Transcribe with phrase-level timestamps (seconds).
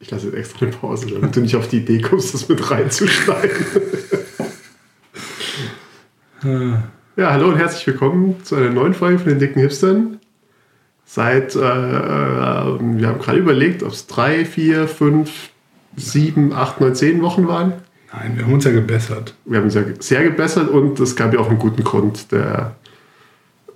[0.00, 2.70] Ich lasse jetzt extra eine Pause, damit du nicht auf die Idee kommst, das mit
[2.70, 3.66] reinzuschneiden.
[7.16, 10.20] ja, hallo und herzlich willkommen zu einer neuen Folge von den dicken Hipstern.
[11.04, 15.50] Seit, äh, äh wir haben gerade überlegt, ob es drei, vier, fünf,
[15.96, 17.72] sieben, acht, neun, zehn Wochen waren.
[18.12, 19.34] Nein, wir haben uns ja gebessert.
[19.46, 22.30] Wir haben uns ja sehr gebessert und es gab ja auch einen guten Grund.
[22.30, 22.76] Der,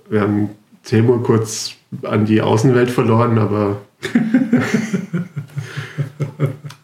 [0.09, 0.51] wir haben
[0.85, 3.81] Temo kurz an die Außenwelt verloren, aber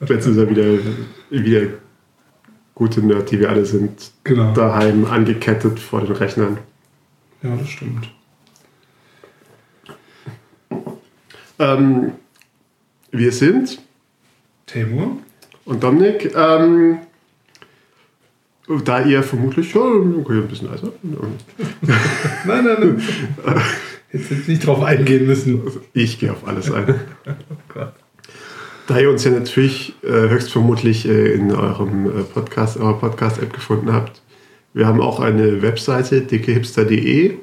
[0.09, 0.65] Jetzt ist er wieder,
[1.29, 1.67] wieder
[2.73, 4.53] gute Nerd, die wir alle sind, genau.
[4.53, 6.57] daheim angekettet vor den Rechnern.
[7.43, 8.09] Ja, das stimmt.
[11.59, 12.13] Ähm,
[13.11, 13.79] wir sind
[14.65, 15.17] Temur
[15.65, 16.33] und Dominik.
[16.35, 16.99] Ähm,
[18.85, 20.91] da ihr vermutlich schon okay, ein bisschen leiser.
[22.45, 23.01] nein, nein, nein.
[24.11, 25.61] Jetzt nicht drauf eingehen müssen.
[25.93, 26.95] Ich gehe auf alles ein.
[27.75, 28.08] oh
[28.89, 33.93] da ihr uns ja natürlich äh, höchstvermutlich äh, in eurem äh, Podcast, eurer Podcast-App gefunden
[33.93, 34.21] habt,
[34.73, 37.35] wir haben auch eine Webseite, dickehipster.de,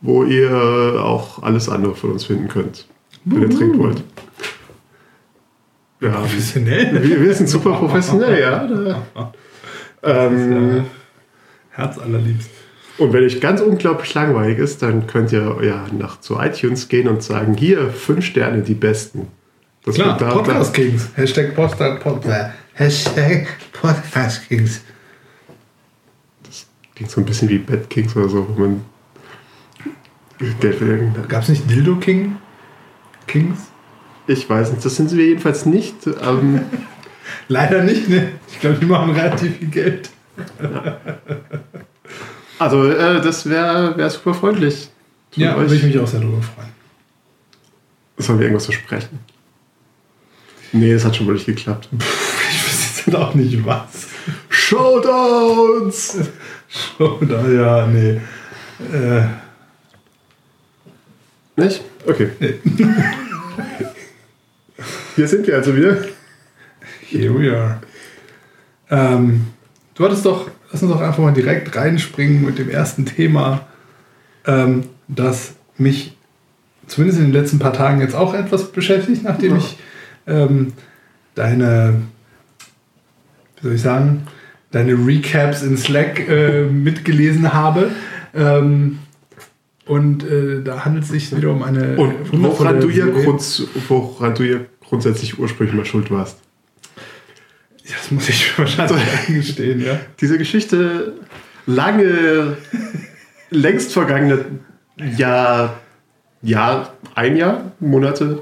[0.00, 0.52] wo ihr
[1.02, 2.86] auch alles andere von uns finden könnt,
[3.24, 4.02] wenn ihr trinken wollt.
[6.00, 7.02] Ja, professionell.
[7.02, 8.66] Wir, wir sind super professionell, ja.
[8.66, 9.32] Da,
[10.02, 10.84] ähm, ja
[11.76, 12.50] Herz allerliebst.
[12.98, 17.08] Und wenn euch ganz unglaublich langweilig ist, dann könnt ihr ja nach zu iTunes gehen
[17.08, 19.28] und sagen, hier, fünf Sterne, die besten.
[19.86, 21.08] Das Klar, da, Podcast da, Kings.
[21.14, 22.20] Hashtag, Poster, Pod,
[22.74, 24.80] Hashtag Podcast Kings.
[26.42, 28.84] Das klingt so ein bisschen wie Bad Kings oder so, wo man
[30.60, 32.36] Geld für Gab es nicht Dildo King?
[33.28, 33.70] Kings?
[34.26, 35.94] Ich weiß nicht, das sind sie jedenfalls nicht.
[36.20, 36.62] Ähm,
[37.48, 38.32] Leider nicht, ne?
[38.48, 40.10] Ich glaube, die machen relativ viel Geld.
[40.60, 41.00] Ja.
[42.58, 44.88] Also, äh, das wäre wär super freundlich.
[45.34, 46.70] Ja, würde ich mich auch sehr darüber freuen.
[48.16, 49.18] Sollen wir irgendwas versprechen?
[50.72, 51.88] Nee, das hat schon wirklich geklappt.
[52.50, 54.08] ich weiß jetzt auch nicht was.
[54.48, 56.18] Showdowns!
[56.68, 58.20] Showdown, ja, nee.
[58.92, 59.26] Äh.
[61.56, 61.82] Nicht?
[62.06, 62.30] Okay.
[62.40, 62.54] Nee.
[65.16, 65.96] Hier sind wir also wieder.
[67.08, 67.80] Here we are.
[68.90, 69.46] Ähm,
[69.94, 73.66] du hattest doch, lass uns doch einfach mal direkt reinspringen mit dem ersten Thema,
[74.46, 76.16] ähm, das mich
[76.86, 79.58] zumindest in den letzten paar Tagen jetzt auch etwas beschäftigt, nachdem ja.
[79.58, 79.78] ich
[80.26, 80.72] ähm,
[81.34, 82.02] deine,
[83.56, 84.26] wie soll ich sagen,
[84.70, 87.90] deine Recaps in Slack äh, mitgelesen habe.
[88.34, 88.98] Ähm,
[89.86, 91.96] und äh, da handelt es sich wieder um eine.
[91.96, 96.38] Und woran du, ja grunds, woran du ja grundsätzlich ursprünglich mal schuld warst.
[97.88, 100.00] Das muss ich wahrscheinlich eingestehen, ja.
[100.20, 101.14] Diese Geschichte,
[101.66, 102.56] lange,
[103.50, 104.44] längst vergangene
[105.16, 105.78] Jahr,
[106.42, 108.40] Jahr, ein Jahr, Monate,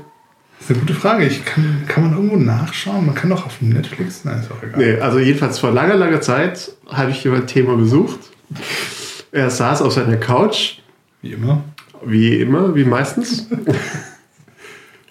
[0.59, 1.27] das ist eine gute Frage.
[1.27, 3.07] Ich kann, kann man irgendwo nachschauen?
[3.07, 4.25] Man kann doch auf Netflix.
[4.25, 4.79] Nein, ist auch egal.
[4.79, 8.19] Nee, also jedenfalls vor langer, langer Zeit habe ich jemand Thema besucht.
[9.33, 10.79] Er saß auf seiner Couch.
[11.21, 11.65] Wie immer.
[12.05, 13.49] Wie immer, wie meistens.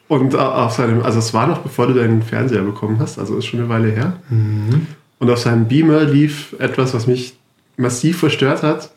[0.07, 3.45] Und auf seinem, also es war noch bevor du deinen Fernseher bekommen hast, also ist
[3.45, 4.17] schon eine Weile her.
[4.29, 4.87] Mhm.
[5.17, 7.35] Und auf seinem Beamer lief etwas, was mich
[7.77, 8.91] massiv verstört hat.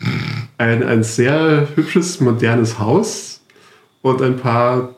[0.58, 3.40] Ein, ein sehr hübsches, modernes Haus
[4.02, 4.95] und ein paar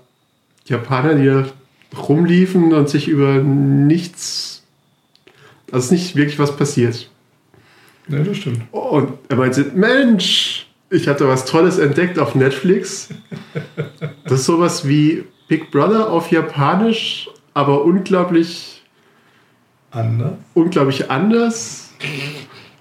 [0.69, 1.47] Japaner, die da
[1.99, 4.63] rumliefen und sich über nichts,
[5.73, 7.11] also nicht wirklich was passiert.
[8.09, 8.63] Ja, das stimmt.
[8.73, 13.09] Und er meinte, Mensch, ich hatte was Tolles entdeckt auf Netflix.
[14.25, 18.83] Das ist sowas wie Big Brother auf Japanisch, aber unglaublich
[19.91, 20.33] anders.
[20.55, 21.91] Unglaublich anders.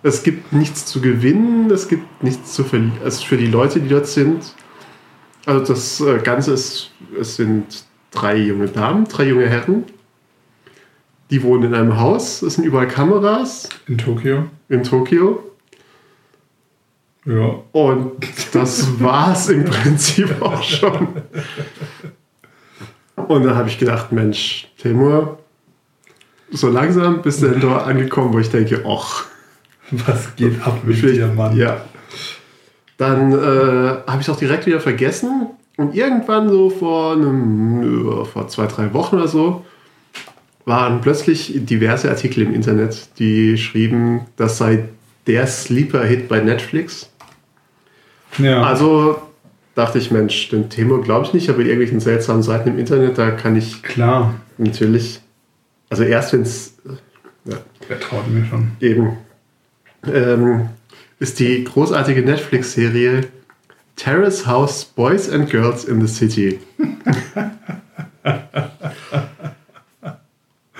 [0.03, 2.97] Es gibt nichts zu gewinnen, es gibt nichts zu verlieren.
[3.03, 4.53] Also für die Leute, die dort sind.
[5.47, 9.85] Also das äh, Ganze ist, es sind drei junge Damen, drei junge Herren.
[11.29, 13.69] Die wohnen in einem Haus, es sind überall Kameras.
[13.87, 14.47] In Tokio.
[14.67, 15.51] In Tokio.
[17.25, 17.61] Ja.
[17.71, 18.17] Und
[18.53, 21.07] das war's im Prinzip auch schon.
[23.15, 25.39] Und dann habe ich gedacht, Mensch, Timur,
[26.51, 29.25] so langsam bist du da angekommen, wo ich denke, ach.
[29.91, 31.55] Was geht ab mit dir, Mann?
[31.55, 31.85] Ja.
[32.97, 33.35] Dann äh,
[34.07, 35.47] habe ich es auch direkt wieder vergessen.
[35.77, 39.63] Und irgendwann so vor, einem, vor zwei, drei Wochen oder so
[40.65, 44.89] waren plötzlich diverse Artikel im Internet, die schrieben, das sei
[45.27, 47.09] der Sleeper-Hit bei Netflix.
[48.37, 48.63] Ja.
[48.63, 49.21] Also
[49.75, 53.31] dachte ich, Mensch, den Thema glaube ich nicht, aber irgendwelchen seltsamen Seiten im Internet, da
[53.31, 55.21] kann ich klar natürlich,
[55.89, 56.75] also erst wenn es
[57.47, 57.57] ja,
[57.87, 58.71] Wer traut mir schon?
[58.81, 59.17] Eben.
[60.13, 60.69] Ähm,
[61.19, 63.27] ist die großartige Netflix-Serie
[63.95, 66.59] Terrace House Boys and Girls in the City.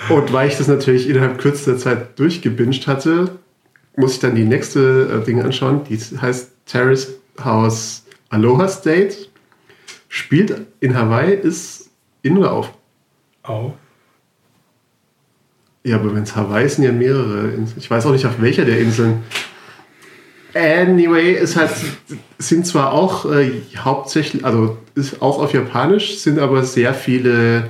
[0.10, 3.39] Und weil ich das natürlich innerhalb kürzester Zeit durchgebinged hatte,
[3.95, 5.81] muss ich dann die nächste äh, Ding anschauen.
[5.89, 9.16] Die heißt Terrace House Aloha State.
[10.07, 11.90] Spielt in Hawaii, ist
[12.22, 12.72] in oder auf?
[13.44, 13.74] Auf.
[15.83, 17.78] Ja, aber wenn es Hawaii sind ja mehrere Inseln.
[17.78, 19.24] Ich weiß auch nicht, auf welcher der Inseln.
[20.57, 21.69] Anyway, es hat,
[22.39, 27.69] sind zwar auch äh, hauptsächlich, also ist auch auf Japanisch, sind aber sehr viele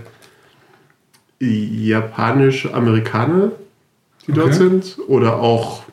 [1.40, 3.52] japanische Amerikaner,
[4.26, 4.58] die dort Okay.
[4.58, 4.98] sind.
[5.08, 5.84] Oder auch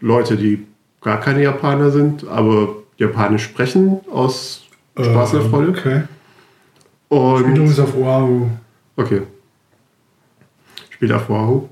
[0.00, 0.64] Leute, die
[1.00, 4.62] gar keine Japaner sind, aber Japanisch sprechen aus
[4.98, 5.68] Spaß und Ähm, Freude.
[5.70, 6.02] Okay.
[7.08, 8.46] Und Spielt übrigens auf Oahu.
[8.96, 9.22] Okay.
[10.90, 11.68] Spielt auf Wahoo.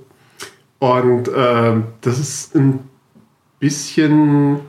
[0.79, 2.81] Und ähm, das ist ein
[3.59, 4.61] bisschen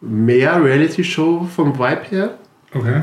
[0.00, 2.38] mehr Reality-Show vom Vibe her,
[2.72, 3.02] Okay.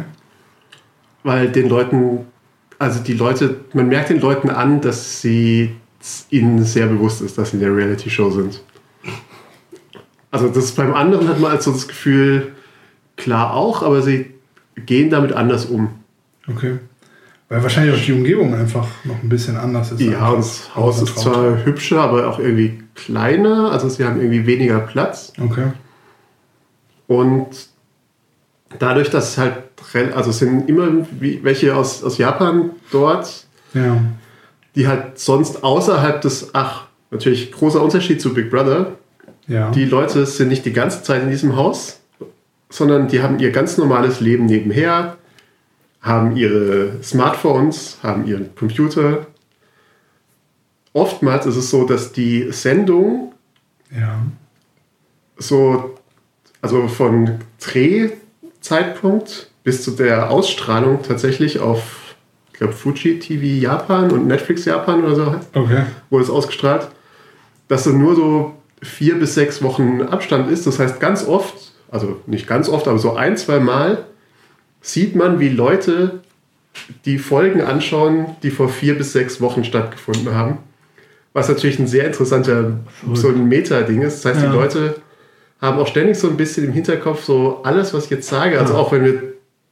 [1.24, 2.26] weil den Leuten,
[2.80, 7.38] also die Leute, man merkt den Leuten an, dass sie es ihnen sehr bewusst ist,
[7.38, 8.62] dass sie in der Reality-Show sind.
[10.32, 12.54] Also das beim anderen hat man halt so das Gefühl,
[13.16, 14.34] klar auch, aber sie
[14.86, 15.90] gehen damit anders um.
[16.48, 16.80] Okay.
[17.50, 20.02] Weil wahrscheinlich auch die Umgebung einfach noch ein bisschen anders ist.
[20.02, 23.72] Ja, und als das Haus ist zwar hübscher, aber auch irgendwie kleiner.
[23.72, 25.32] Also sie haben irgendwie weniger Platz.
[25.42, 25.68] Okay.
[27.08, 27.48] Und
[28.80, 29.54] dadurch, dass es halt,
[30.14, 30.90] also es sind immer
[31.22, 33.98] welche aus, aus Japan dort, Ja.
[34.76, 38.94] die halt sonst außerhalb des, ach, natürlich großer Unterschied zu Big Brother.
[39.48, 39.72] Ja.
[39.72, 42.02] Die Leute sind nicht die ganze Zeit in diesem Haus,
[42.70, 45.16] sondern die haben ihr ganz normales Leben nebenher,
[46.02, 49.28] haben ihre Smartphones, haben ihren Computer.
[50.94, 53.34] Oftmals ist es so, dass die Sendung
[53.96, 54.20] ja.
[55.38, 55.96] so,
[56.62, 62.16] also von Drehzeitpunkt bis zu der Ausstrahlung tatsächlich auf,
[62.52, 65.84] ich glaube, Fuji TV Japan und Netflix Japan oder so Okay.
[66.10, 66.88] wurde es ausgestrahlt,
[67.68, 70.66] dass so nur so vier bis sechs Wochen Abstand ist.
[70.68, 74.06] Das heißt, ganz oft, also nicht ganz oft, aber so ein, zwei Mal
[74.82, 76.22] sieht man, wie Leute
[77.06, 80.60] die Folgen anschauen, die vor vier bis sechs Wochen stattgefunden haben.
[81.34, 82.80] Was natürlich ein sehr interessanter,
[83.14, 84.24] so ein Meta-Ding ist.
[84.24, 84.52] Das heißt, Ja.
[84.52, 84.96] die Leute
[85.62, 88.60] haben auch ständig so ein bisschen im Hinterkopf so alles, was ich jetzt sage.
[88.60, 89.24] Also auch wenn wir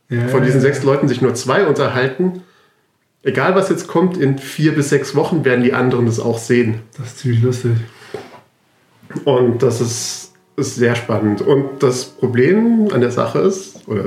[0.09, 2.43] Ja, von diesen ja, sechs Leuten sich nur zwei unterhalten,
[3.23, 6.81] egal was jetzt kommt, in vier bis sechs Wochen werden die anderen das auch sehen.
[6.97, 7.71] Das ist ziemlich lustig.
[9.23, 11.41] Und das ist, ist sehr spannend.
[11.41, 14.03] Und das Problem an der Sache ist, oder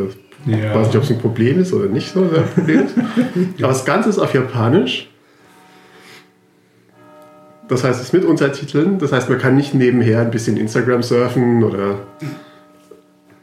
[0.46, 0.74] ich Ja.
[0.74, 2.94] weiß nicht, ob es ein Problem ist oder nicht so ein Problem ist,
[3.58, 5.08] aber das Ganze ist auf Japanisch.
[7.68, 8.98] Das heißt, es ist mit Untertiteln.
[8.98, 11.96] Das heißt, man kann nicht nebenher ein bisschen Instagram surfen oder,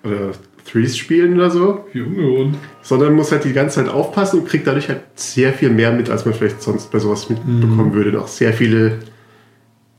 [0.03, 0.31] oder
[0.65, 1.85] Threes spielen oder so.
[1.93, 2.57] Wie ungewohnt.
[2.81, 6.09] sondern muss halt die ganze Zeit aufpassen und kriegt dadurch halt sehr viel mehr mit,
[6.09, 8.09] als man vielleicht sonst bei sowas mitbekommen würde.
[8.11, 8.97] Und auch sehr viele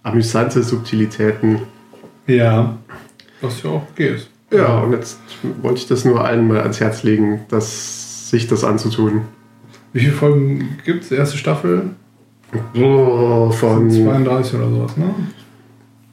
[0.03, 1.61] amüsante Subtilitäten.
[2.27, 2.79] Ja.
[3.41, 4.29] Was ja auch okay ist.
[4.51, 5.19] Ja, und jetzt
[5.63, 9.23] wollte ich das nur allen mal ans Herz legen, dass sich das anzutun.
[9.93, 11.11] Wie viele Folgen gibt es?
[11.11, 11.91] Erste Staffel?
[12.75, 13.91] Oh, von.
[13.91, 15.15] 32 oder sowas, ne?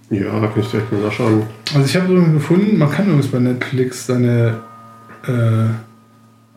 [0.10, 1.44] Ja, kann ich direkt mal nachschauen.
[1.74, 4.60] Also ich habe gefunden, man kann übrigens bei Netflix seine,
[5.28, 5.70] äh,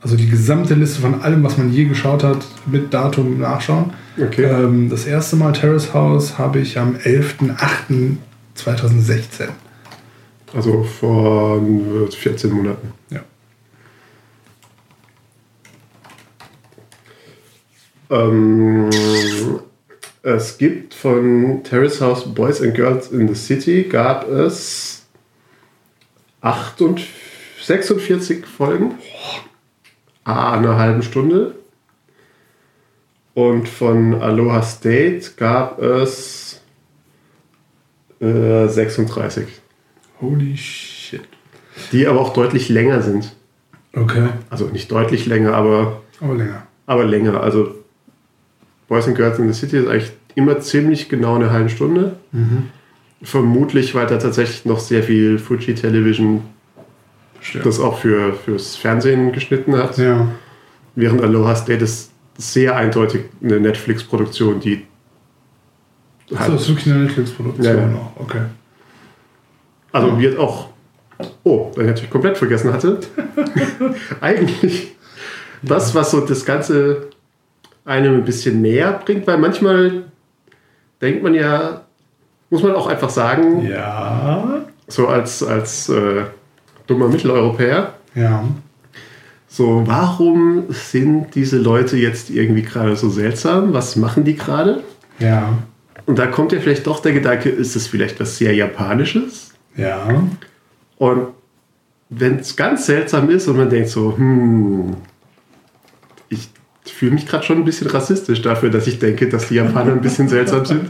[0.01, 3.95] also die gesamte Liste von allem, was man je geschaut hat, mit Datum nachschauen.
[4.21, 4.45] Okay.
[4.45, 9.49] Ähm, das erste Mal Terrace House habe ich am 11.08.2016.
[10.55, 12.93] Also vor äh, 14 Monaten.
[13.11, 13.25] Ja.
[18.11, 18.91] Ähm,
[20.23, 25.05] es gibt von Terrace House Boys and Girls in the City gab es
[26.41, 27.09] 48,
[27.63, 28.95] 46 Folgen.
[30.25, 31.57] Ah, eine halbe Stunde.
[33.35, 36.61] Und von Aloha State gab es
[38.21, 39.47] äh, 36.
[40.21, 41.23] Holy shit.
[41.93, 43.35] Die aber auch deutlich länger sind.
[43.95, 46.67] Okay, Also nicht deutlich länger, aber aber länger.
[46.87, 47.41] aber länger.
[47.43, 47.75] Also
[48.89, 52.17] Boys and Girls in the City ist eigentlich immer ziemlich genau eine halbe Stunde.
[53.23, 56.43] Vermutlich, weil da tatsächlich noch sehr viel Fuji Television
[57.41, 57.65] Stimmt.
[57.67, 59.97] das auch für, fürs Fernsehen geschnitten hat.
[59.99, 60.29] Ja.
[60.95, 64.85] Während Aloha State ist sehr eindeutig eine Netflix-Produktion, die
[66.29, 68.13] das ist wirklich eine Netflix-Produktion Ja, ja.
[68.17, 68.41] Okay.
[69.97, 70.69] Also wird auch.
[71.45, 72.99] Oh, weil ich natürlich komplett vergessen hatte.
[74.21, 74.95] Eigentlich
[75.63, 77.09] das, was so das Ganze
[77.85, 80.03] einem ein bisschen näher bringt, weil manchmal
[81.01, 81.83] denkt man ja,
[82.51, 84.65] muss man auch einfach sagen, Ja.
[84.89, 86.23] so als, als äh,
[86.87, 88.45] dummer Mitteleuropäer, Ja.
[89.49, 93.73] so warum sind diese Leute jetzt irgendwie gerade so seltsam?
[93.73, 94.83] Was machen die gerade?
[95.19, 95.57] Ja.
[96.07, 99.46] Und da kommt ja vielleicht doch der Gedanke, ist es vielleicht was sehr Japanisches?
[99.77, 100.23] Ja.
[100.99, 101.29] Und
[102.09, 104.97] wenn es ganz seltsam ist und man denkt so, hm,
[106.29, 106.49] ich
[106.93, 110.01] fühle mich gerade schon ein bisschen rassistisch dafür, dass ich denke, dass die Japaner ein
[110.01, 110.89] bisschen seltsam sind,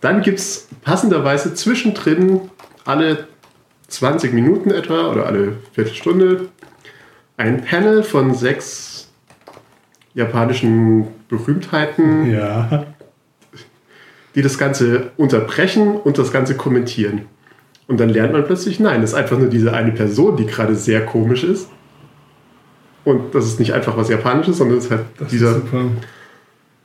[0.00, 2.40] dann gibt es passenderweise zwischendrin
[2.84, 3.28] alle
[3.88, 6.48] 20 Minuten etwa oder alle Viertelstunde
[7.36, 9.08] ein Panel von sechs
[10.14, 12.86] japanischen Berühmtheiten, Ja.
[14.34, 17.26] die das Ganze unterbrechen und das Ganze kommentieren.
[17.88, 20.76] Und dann lernt man plötzlich, nein, das ist einfach nur diese eine Person, die gerade
[20.76, 21.68] sehr komisch ist.
[23.04, 25.56] Und das ist nicht einfach was Japanisches, sondern es ist halt Das dieser.
[25.56, 25.64] ist.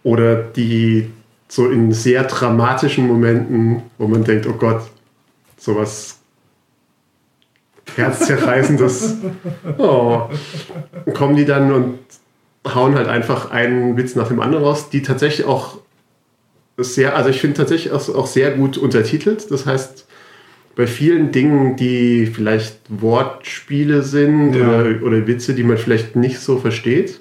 [0.04, 1.10] Oder die
[1.50, 4.82] so in sehr dramatischen Momenten, wo man denkt, oh Gott,
[5.58, 6.20] sowas
[7.96, 9.18] herzzerreißendes.
[9.78, 10.30] Oh.
[11.06, 12.00] Und kommen die dann und
[12.74, 15.78] hauen halt einfach einen Witz nach dem anderen raus, die tatsächlich auch
[16.78, 19.52] sehr, also ich finde tatsächlich auch, auch sehr gut untertitelt.
[19.52, 20.03] Das heißt,
[20.76, 24.80] bei vielen Dingen, die vielleicht Wortspiele sind Ja.
[24.80, 27.20] oder, oder Witze, die man vielleicht nicht so versteht,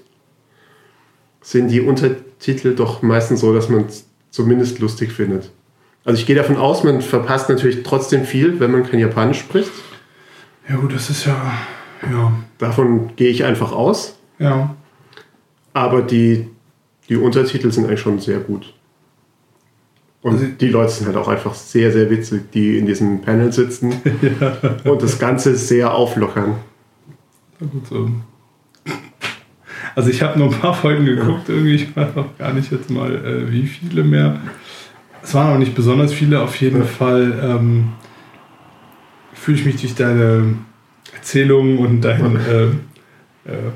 [1.42, 5.50] sind die Untertitel doch meistens so, dass man es zumindest lustig findet.
[6.04, 9.70] Also ich gehe davon aus, man verpasst natürlich trotzdem viel, wenn man kein Japanisch spricht.
[10.68, 11.52] Ja, gut, das ist ja.
[12.10, 12.32] Ja.
[12.58, 14.18] Davon gehe ich einfach aus.
[14.38, 14.74] Ja.
[15.72, 16.48] Aber die,
[17.08, 18.72] die Untertitel sind eigentlich schon sehr gut.
[20.22, 23.52] Und Also- die Leute sind halt auch einfach sehr, sehr witzig, die in diesem Panel
[23.52, 23.92] sitzen
[24.84, 26.54] und das Ganze sehr auflockern.
[27.60, 28.08] Na gut so.
[29.94, 32.88] Also ich habe nur ein paar Folgen geguckt, irgendwie, ich weiß auch gar nicht jetzt
[32.88, 34.40] mal, äh, wie viele mehr.
[35.22, 36.84] Es waren auch nicht besonders viele, auf jeden Ja.
[36.86, 37.92] Fall ähm,
[39.34, 40.54] fühle ich mich durch deine
[41.14, 42.64] Erzählungen und dein, äh,
[43.50, 43.70] äh,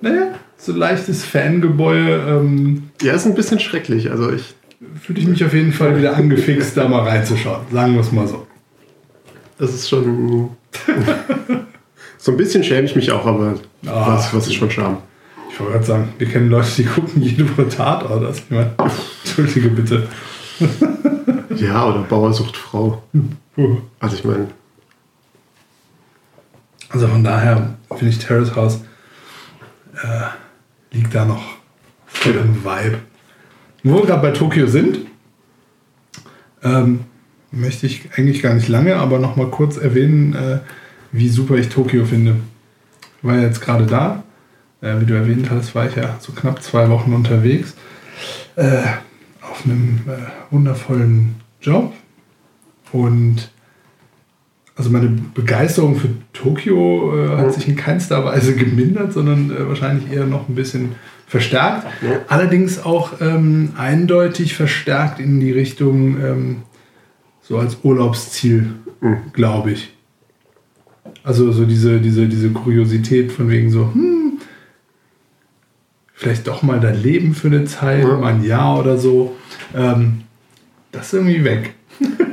[0.00, 4.10] naja, so leichtes Fangebäude, ähm, Ja, ist ein bisschen schrecklich.
[4.10, 4.54] Also ich,
[5.02, 7.62] fühle ich mich auf jeden Fall wieder angefixt, da mal reinzuschauen.
[7.72, 8.46] Sagen wir es mal so.
[9.58, 10.50] das ist schon.
[12.18, 13.54] so ein bisschen schäme ich mich auch, aber
[13.86, 14.14] Ah.
[14.14, 14.98] was, was ist schon Charme?
[15.50, 18.24] Ich wollte gerade sagen, wir kennen Leute, die gucken jede Woche Tatort.
[18.24, 18.72] Also ich meine,
[19.24, 20.08] entschuldige bitte.
[21.56, 23.02] Ja, oder Bauer sucht Frau.
[24.00, 24.48] Also ich meine,
[26.88, 28.80] Also von daher finde ich Terrace House
[30.02, 31.42] äh, liegt da noch
[32.06, 32.98] voll im Vibe.
[33.84, 34.98] Wo wir gerade bei Tokio sind,
[36.62, 37.00] ähm,
[37.52, 40.58] möchte ich eigentlich gar nicht lange, aber noch mal kurz erwähnen, äh,
[41.12, 42.36] wie super ich Tokio finde.
[43.18, 44.24] Ich war ja jetzt gerade da.
[44.80, 47.74] Äh, wie du erwähnt hast, war ich ja so knapp zwei Wochen unterwegs.
[48.56, 48.82] Äh,
[49.42, 51.92] auf einem äh, wundervollen Job.
[52.90, 53.50] Und
[54.76, 57.50] also meine Begeisterung für Tokio äh, hat Mhm.
[57.50, 60.92] sich in keinster Weise gemindert, sondern äh, wahrscheinlich eher noch ein bisschen
[61.34, 61.86] verstärkt.
[62.02, 62.20] Ja.
[62.28, 66.56] Allerdings auch ähm, eindeutig verstärkt in die Richtung ähm,
[67.42, 69.16] so als Urlaubsziel, Mhm.
[69.32, 69.92] glaube ich.
[71.24, 74.38] Also so diese, diese, diese Kuriosität von wegen so, hm,
[76.14, 78.16] vielleicht doch mal da leben für eine Zeit, Ja.
[78.16, 79.34] mal ein Jahr oder so.
[79.74, 80.22] Ähm,
[80.92, 81.74] das ist irgendwie weg.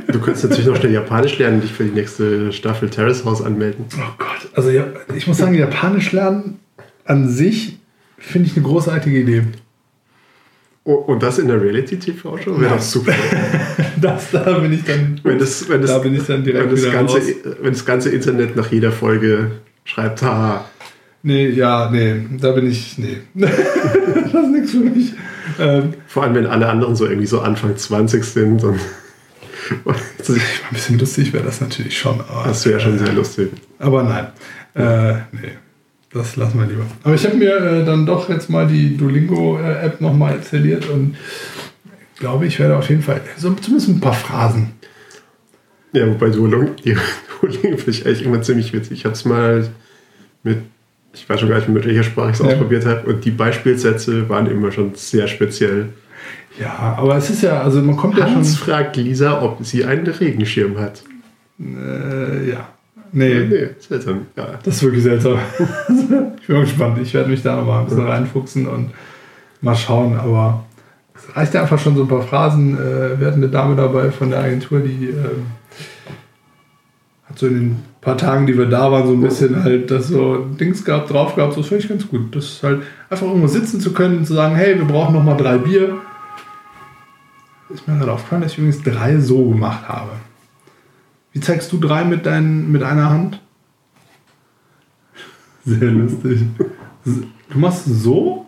[0.08, 3.42] du könntest natürlich noch schnell Japanisch lernen und dich für die nächste Staffel Terrace House
[3.42, 3.86] anmelden.
[3.98, 6.60] Oh Gott, also ja, ich muss sagen, Japanisch lernen
[7.06, 7.80] an sich
[8.22, 9.44] finde ich eine großartige Idee.
[10.84, 12.76] Oh, und das in der Reality-TV-Show wäre Ja.
[12.78, 13.14] doch super.
[14.02, 16.72] Das, da bin ich dann, Wenn das, wenn das, da bin ich dann direkt wenn
[16.72, 17.24] das, wieder ganze, raus.
[17.62, 19.52] wenn das ganze Internet nach jeder Folge
[19.84, 20.66] schreibt, ha,
[21.24, 23.18] Nee, ja, nee, da bin ich, nee.
[23.36, 25.14] das ist nichts für mich.
[25.60, 28.64] Ähm, vor allem wenn alle anderen so irgendwie so Anfang 20 sind.
[28.64, 28.80] Und,
[29.84, 29.96] und
[30.30, 32.20] ein bisschen lustig wäre das natürlich schon.
[32.22, 33.52] Aber, das wäre schon sehr lustig.
[33.78, 34.28] Aber nein,
[34.74, 35.52] äh, nee,
[36.14, 36.86] das lassen wir lieber.
[37.04, 41.16] Aber ich habe mir äh, dann doch jetzt mal die Duolingo-App nochmal installiert und
[42.18, 44.72] glaube, ich werde auf jeden Fall so zumindest ein paar Phrasen.
[45.94, 46.72] Ja, wobei Duolingo,
[47.42, 48.92] finde ich eigentlich immer ziemlich witzig.
[49.00, 49.68] Ich habe es mal
[50.44, 50.60] mit,
[51.14, 52.48] ich weiß schon gar nicht, mit welcher Sprache ich es Ja.
[52.48, 53.10] ausprobiert habe.
[53.10, 55.90] Und die Beispielsätze waren immer schon sehr speziell.
[56.60, 58.68] Ja, aber es ist ja, also man kommt ja Hans schon.
[58.68, 61.02] fragt Lisa, ob sie einen Regenschirm hat.
[61.60, 62.70] Äh, ja.
[63.14, 64.28] Nee, Nee, seltsam.
[64.36, 64.60] Ja.
[64.64, 65.38] das ist wirklich seltsam.
[66.42, 66.98] ich bin gespannt.
[67.02, 68.92] Ich werde mich da noch mal ein bisschen reinfuchsen und
[69.62, 70.18] mal schauen.
[70.18, 70.66] Aber
[71.16, 72.78] es reicht ja einfach schon so ein paar Phrasen.
[72.78, 75.48] Äh, wir hatten eine Dame dabei von der Agentur, die ähm,
[77.30, 80.08] hat so in den paar Tagen, die wir da waren, so ein bisschen halt das
[80.08, 81.56] so Dings gehabt, drauf gehabt.
[81.56, 82.36] Das finde ich ganz gut.
[82.36, 85.24] Das ist halt einfach irgendwo sitzen zu können und zu sagen, hey, wir brauchen noch
[85.24, 85.98] mal drei Bier.
[87.70, 90.12] Ist mir gerade aufgefallen, dass ich übrigens drei so gemacht habe.
[91.34, 93.42] Wie zeigst du drei mit, dein, mit einer Hand?
[95.66, 96.42] Sehr lustig.
[97.06, 98.48] Du machst so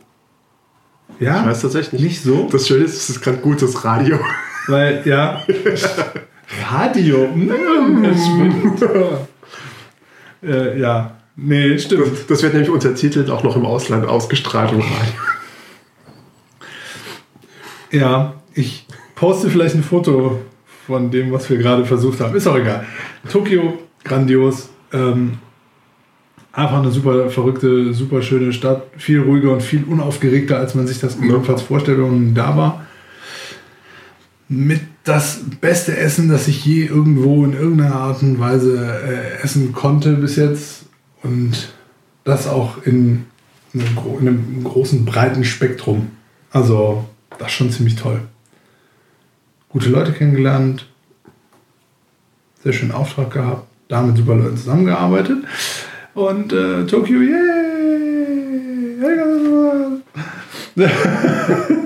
[1.20, 1.42] Ja?
[1.42, 2.12] Ich weiß tatsächlich nicht.
[2.12, 2.50] Nicht so?
[2.52, 4.20] Das Schöne ist, es ist gerade gutes Radio.
[4.68, 5.44] Weil, ja.
[6.72, 7.28] Radio.
[7.28, 7.52] Mm,
[8.16, 8.82] stimmt.
[10.44, 11.18] äh, ja.
[11.36, 12.12] Nee, stimmt.
[12.12, 15.14] Das, das wird nämlich untertitelt auch noch im Ausland ausgestrahlt im Radio.
[17.92, 20.42] Ja, ich poste vielleicht ein Foto
[20.86, 22.36] von dem, was wir gerade versucht haben.
[22.36, 22.86] Ist auch egal.
[23.32, 24.70] Tokio, grandios.
[24.92, 25.38] Ähm,
[26.52, 28.84] einfach eine super verrückte, super schöne Stadt.
[28.98, 32.86] Viel ruhiger und viel unaufgeregter, als man sich das jedenfalls vorstellt, wenn man da war.
[34.50, 39.74] Mit das beste Essen, das ich je irgendwo in irgendeiner Art und Weise äh, essen
[39.74, 40.86] konnte bis jetzt.
[41.24, 41.74] Und
[42.24, 43.26] das auch in
[43.74, 46.12] einem, in einem großen, breiten Spektrum.
[46.52, 47.06] Also,
[47.38, 48.22] das ist schon ziemlich toll.
[49.74, 50.86] Gute Leute kennengelernt,
[52.64, 55.40] sehr schönen Auftrag gehabt, da mit super Leuten zusammengearbeitet.
[56.14, 57.64] Und äh, Tokio, yay!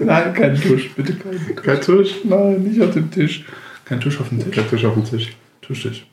[0.01, 1.63] Nein, kein Tusch, bitte kein Tusch.
[1.63, 2.15] Kein Tisch?
[2.25, 3.45] Nein, nicht auf dem Tisch.
[3.85, 4.53] Kein Tusch auf dem Tisch.
[4.53, 5.37] Kein Tisch auf dem Tisch.
[5.61, 6.05] Tusch, Tisch.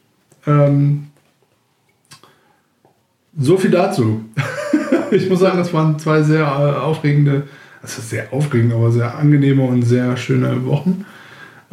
[0.46, 1.08] Ähm,
[3.36, 4.24] so viel dazu.
[5.10, 7.48] ich muss sagen, das waren zwei sehr äh, aufregende,
[7.82, 11.04] also sehr aufregende, aber sehr angenehme und sehr schöne Wochen.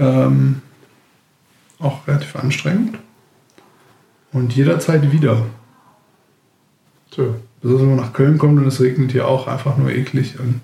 [0.02, 0.62] Ähm,
[1.80, 2.98] auch relativ anstrengend.
[4.32, 5.46] Und jederzeit wieder.
[7.12, 7.36] So.
[7.62, 10.40] Besonders wenn man nach Köln kommt und es regnet hier auch einfach nur eklig.
[10.40, 10.62] Und,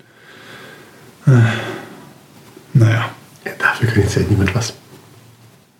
[1.26, 1.40] äh,
[2.74, 3.10] naja.
[3.44, 4.74] Ja, dafür kann jetzt ja niemand was.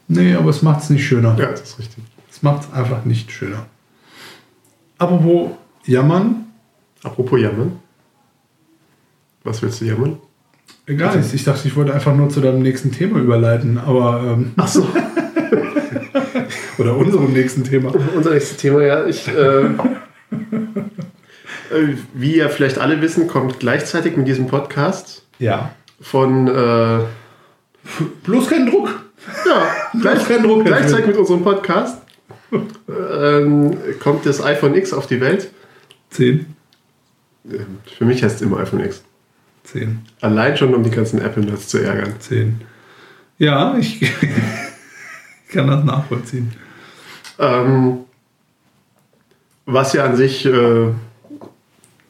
[0.07, 1.37] Nee, aber es macht es nicht schöner.
[1.39, 2.05] Ja, das ist richtig.
[2.31, 3.67] Es macht es einfach nicht schöner.
[4.99, 5.51] Apropos
[5.85, 6.49] jammern,
[7.03, 7.81] Apropos Jammern.
[9.45, 10.21] Was willst du jammern?
[10.97, 11.33] Gar nichts.
[11.35, 14.87] Ich dachte, ich wollte einfach nur zu deinem nächsten Thema überleiten, aber ähm, Ach so.
[16.79, 17.93] oder unserem nächsten Thema.
[18.15, 19.07] Unser nächstes Thema, ja.
[19.07, 19.33] Ich, äh,
[21.71, 25.73] äh, wie ihr vielleicht alle wissen, kommt gleichzeitig mit diesem Podcast Ja.
[26.01, 27.01] von äh,
[28.25, 29.01] Bloß kein Druck.
[29.47, 29.67] ja,
[30.01, 31.99] gleich, kein Druck, gleichzeitig mit unserem Podcast
[32.89, 35.51] ähm, kommt das iPhone X auf die Welt.
[36.11, 36.47] Zehn.
[37.97, 39.03] Für mich heißt es immer iPhone X.
[39.73, 40.01] Zehn.
[40.21, 42.15] Allein schon, um die ganzen Apple-Nerds zu ärgern.
[42.21, 42.61] Zehn.
[43.39, 44.01] Ja, ich
[45.53, 46.53] kann das nachvollziehen.
[47.39, 47.99] Ähm,
[49.67, 50.89] was ja an sich äh,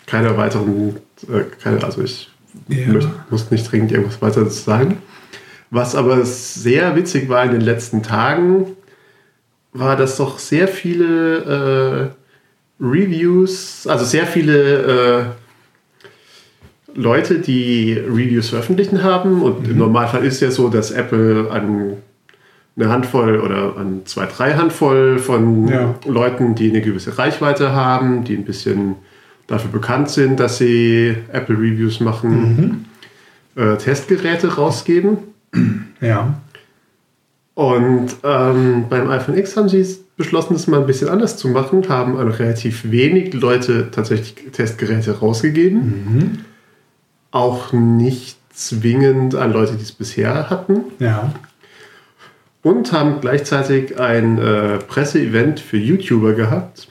[0.07, 0.97] keine weiteren,
[1.29, 2.31] äh, keine, also ich
[2.68, 2.87] Ja.
[2.88, 4.99] möcht, muss nicht dringend irgendwas weiter sagen.
[5.71, 8.68] Was aber sehr witzig war in den letzten Tagen,
[9.73, 12.12] war, dass doch sehr viele
[12.81, 15.48] äh, Reviews, also sehr viele äh,
[16.99, 19.43] Leute, die Reviews veröffentlichen haben.
[19.43, 21.93] Und im Normalfall ist ja so, dass Apple an
[22.77, 25.95] eine Handvoll oder an zwei, drei Handvoll von Ja.
[26.07, 28.97] Leuten, die eine gewisse Reichweite haben, die ein bisschen
[29.47, 32.87] dafür bekannt sind, dass sie Apple Reviews machen,
[33.57, 35.19] äh, Testgeräte rausgeben.
[36.01, 36.41] Ja.
[37.55, 41.49] Und ähm, beim iPhone X haben sie es beschlossen, das mal ein bisschen anders zu
[41.49, 46.45] machen, haben an relativ wenig Leute tatsächlich Testgeräte rausgegeben.
[47.31, 50.85] Auch nicht zwingend an Leute, die es bisher hatten.
[50.99, 51.33] Ja.
[52.62, 56.88] Und haben gleichzeitig ein äh, Presseevent für YouTuber gehabt,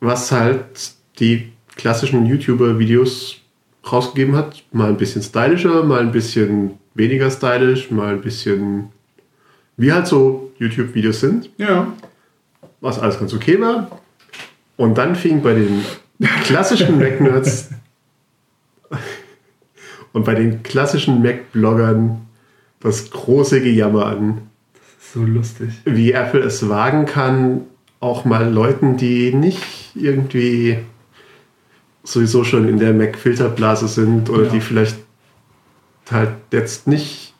[0.00, 3.36] was halt die klassischen YouTuber-Videos
[3.90, 4.62] rausgegeben hat.
[4.72, 8.88] Mal ein bisschen stylischer, mal ein bisschen weniger stylisch, mal ein bisschen
[9.76, 11.92] wie halt so YouTube-Videos sind, Ja.
[12.80, 14.00] was alles ganz okay war.
[14.76, 15.82] Und dann fing bei den
[16.44, 17.70] klassischen Mac-Nerds
[20.12, 22.20] und bei den klassischen Mac-Bloggern
[22.80, 24.38] das große Gejammer an,
[25.12, 25.68] So lustig.
[25.84, 27.62] wie Apple es wagen kann,
[28.00, 30.78] auch mal Leuten, die nicht irgendwie
[32.02, 34.50] sowieso schon in der Mac-Filterblase sind oder Ja.
[34.50, 34.96] die vielleicht
[36.10, 37.34] halt jetzt nicht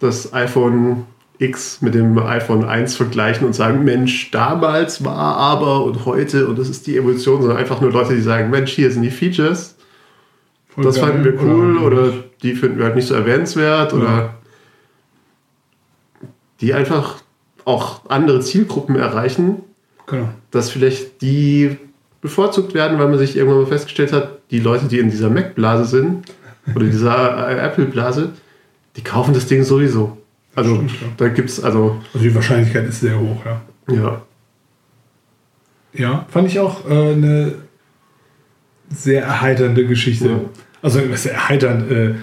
[0.00, 1.04] das iPhone
[1.38, 6.58] X mit dem iPhone 1 vergleichen und sagen, Mensch, damals war aber und heute und
[6.58, 9.75] das ist die Evolution, sondern einfach nur Leute, die sagen, Mensch, hier sind die Features,
[10.76, 11.04] Voll das geil.
[11.06, 12.12] fanden wir cool Oder- oder
[12.42, 13.98] die finden wir halt nicht so erwähnenswert Ja.
[13.98, 14.34] oder
[16.60, 17.16] die einfach
[17.64, 19.56] auch andere Zielgruppen erreichen,
[20.06, 20.28] Genau.
[20.52, 21.76] dass vielleicht die
[22.20, 25.84] bevorzugt werden, weil man sich irgendwann mal festgestellt hat, die Leute, die in dieser Mac-Blase
[25.84, 26.26] sind
[26.74, 28.30] oder dieser Apple-Blase,
[28.96, 30.16] die kaufen das Ding sowieso.
[30.54, 31.06] Also Stimmt, ja.
[31.16, 33.60] da gibt es, also Also die Wahrscheinlichkeit ist sehr hoch, ja.
[33.94, 34.22] ja,
[35.92, 37.54] Ja, fand ich auch äh, eine
[38.88, 40.28] sehr erheiternde Geschichte.
[40.28, 40.40] Ja.
[40.86, 42.14] Also erheiternd, äh,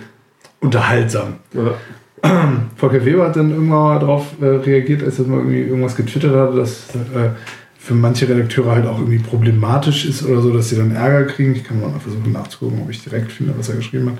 [0.62, 1.36] unterhaltsam.
[1.54, 1.76] ja.
[2.78, 6.34] Volker Weber hat dann irgendwann mal darauf äh, reagiert, als er mal irgendwie irgendwas getwittert
[6.34, 7.32] hat, dass äh,
[7.78, 11.54] für manche Redakteure halt auch irgendwie problematisch ist oder so, dass sie dann Ärger kriegen.
[11.54, 14.18] Ich kann mal versuchen nachzugucken, ob ich direkt finde, was er geschrieben hat.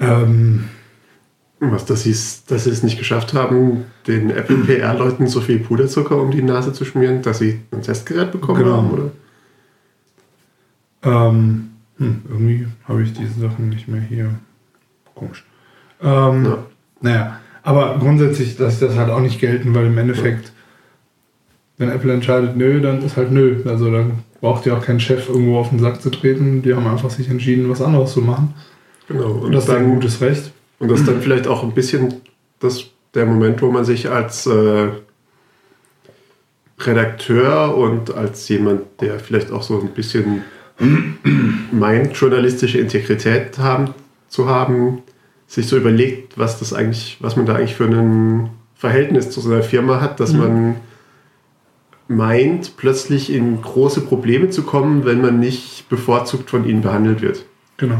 [0.00, 0.64] Ähm,
[1.60, 6.20] Was, dass, sie's, dass sie es nicht geschafft haben, den Apple PR-Leuten so viel Puderzucker
[6.20, 8.76] um die Nase zu schmieren, dass sie ein Testgerät bekommen Genau.
[8.76, 8.90] haben?
[8.90, 9.10] Oder?
[11.04, 14.30] ähm, hm, irgendwie habe ich diese Sachen nicht mehr hier.
[15.14, 15.44] Komisch.
[16.02, 16.58] Ähm, Ja.
[17.00, 20.52] Naja, aber grundsätzlich lasse ich das halt auch nicht gelten, weil im Endeffekt,
[21.78, 23.62] wenn Apple entscheidet, nö, dann ist halt nö.
[23.66, 26.62] Also dann braucht ihr auch keinen Chef irgendwo auf den Sack zu treten.
[26.62, 28.54] Die haben einfach sich entschieden, was anderes zu machen.
[29.08, 29.32] Genau.
[29.32, 30.52] Und das ist ein gutes Recht.
[30.78, 32.14] Und das ist dann vielleicht auch ein bisschen
[32.60, 34.88] das, der Moment, wo man sich als äh,
[36.78, 40.42] Redakteur und als jemand, der vielleicht auch so ein bisschen
[41.72, 43.94] meint, journalistische Integrität haben,
[44.28, 45.02] zu haben,
[45.46, 49.50] sich so überlegt, was das eigentlich, was man da eigentlich für ein Verhältnis zu so
[49.52, 50.76] einer Firma hat, dass man
[52.08, 57.44] meint, plötzlich in große Probleme zu kommen, wenn man nicht bevorzugt von ihnen behandelt wird.
[57.76, 57.98] Genau.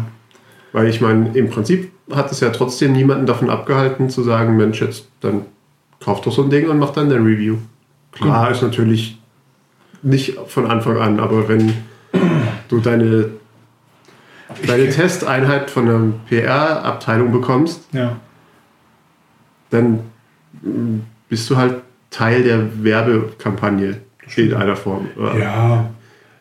[0.72, 4.80] Weil ich meine, im Prinzip hat es ja trotzdem niemanden davon abgehalten zu sagen, Mensch,
[4.80, 5.42] jetzt dann
[6.00, 7.56] kauf doch so ein Ding und mach dann dein Review.
[8.12, 9.18] Klar ist natürlich
[10.02, 11.72] nicht von Anfang an, aber wenn
[12.68, 13.30] du deine,
[14.66, 18.16] deine Testeinheit von einer PR-Abteilung bekommst, Ja.
[19.70, 20.00] dann
[21.28, 21.76] bist du halt
[22.10, 23.98] Teil der Werbekampagne
[24.36, 25.08] in einer Form.
[25.38, 25.90] Ja,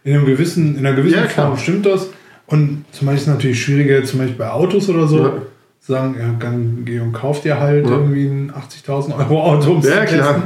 [0.04, 1.28] in, einem gewissen, in einer gewissen Ja.
[1.28, 2.10] Form stimmt das.
[2.48, 5.34] Und zum Beispiel ist es natürlich schwieriger, zum Beispiel bei Autos oder so, Ja.
[5.82, 9.80] zu sagen, ja, dann geh und kauf dir halt irgendwie ein 80.000 Euro Auto.
[9.84, 10.44] Ja, zu klar.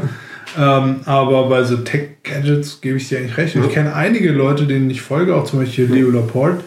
[0.57, 3.55] Ähm, aber bei so Tech-Gadgets gebe ich dir eigentlich recht.
[3.55, 6.63] Und ich kenne einige Leute, denen ich folge, auch zum Beispiel Leo Laporte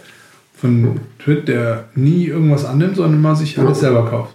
[0.55, 4.35] von Twit, der nie irgendwas annimmt, sondern immer sich alles selber kauft.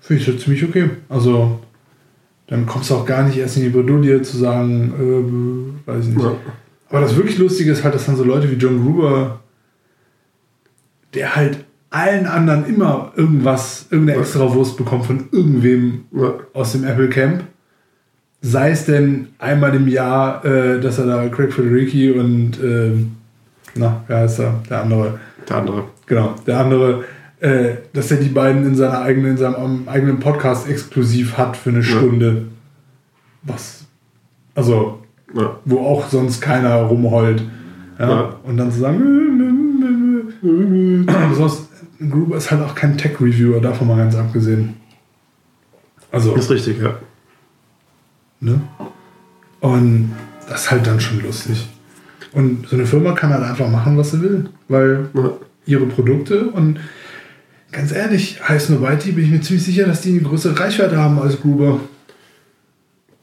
[0.00, 0.90] Finde ich das ziemlich okay.
[1.08, 1.60] Also
[2.46, 6.14] dann kommst du auch gar nicht erst in die Bredouille zu sagen, äh, weiß ich
[6.14, 6.24] nicht.
[6.24, 6.36] Ja.
[6.88, 9.40] Aber das wirklich Lustige ist halt, dass dann so Leute wie John Gruber,
[11.14, 16.34] der halt allen anderen immer irgendwas, irgendeine extra Wurst bekommt von irgendwem Ja.
[16.52, 17.44] aus dem Apple Camp.
[18.48, 23.16] Sei es denn einmal im Jahr, äh, dass er da Craig Federici und, ähm,
[23.74, 24.54] na, wer heißt er?
[24.70, 25.18] Der andere.
[25.48, 25.84] Der andere.
[26.06, 27.04] Genau, der andere,
[27.40, 31.70] äh, dass er die beiden in seiner eigenen, in seinem eigenen Podcast exklusiv hat für
[31.70, 32.44] eine Stunde.
[33.42, 33.84] Was?
[34.54, 35.00] Also,
[35.34, 35.58] Ja.
[35.64, 37.42] wo auch sonst keiner rumheult.
[37.98, 38.08] Ja?
[38.08, 38.34] Ja.
[38.44, 39.00] Und dann zu sagen,
[40.44, 41.28] äh, äh, äh, äh.
[41.30, 44.74] Besonders Gruber ist halt auch kein Tech-Reviewer, davon mal ganz abgesehen.
[46.12, 46.94] Also, Das ist richtig, ja.
[48.40, 48.60] Ne?
[49.60, 50.12] Und
[50.48, 51.68] das ist halt dann schon lustig.
[52.32, 54.48] Und so eine Firma kann halt einfach machen, was sie will.
[54.68, 55.08] Weil
[55.64, 56.78] ihre Produkte und
[57.72, 61.18] ganz ehrlich, heißt Nobody bin ich mir ziemlich sicher, dass die eine größere Reichweite haben
[61.18, 61.80] als Gruber.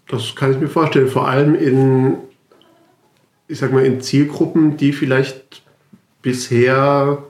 [0.07, 1.07] Das kann ich mir vorstellen.
[1.07, 2.17] Vor allem in,
[3.47, 5.63] ich sag mal, in Zielgruppen, die vielleicht
[6.21, 7.23] bisher,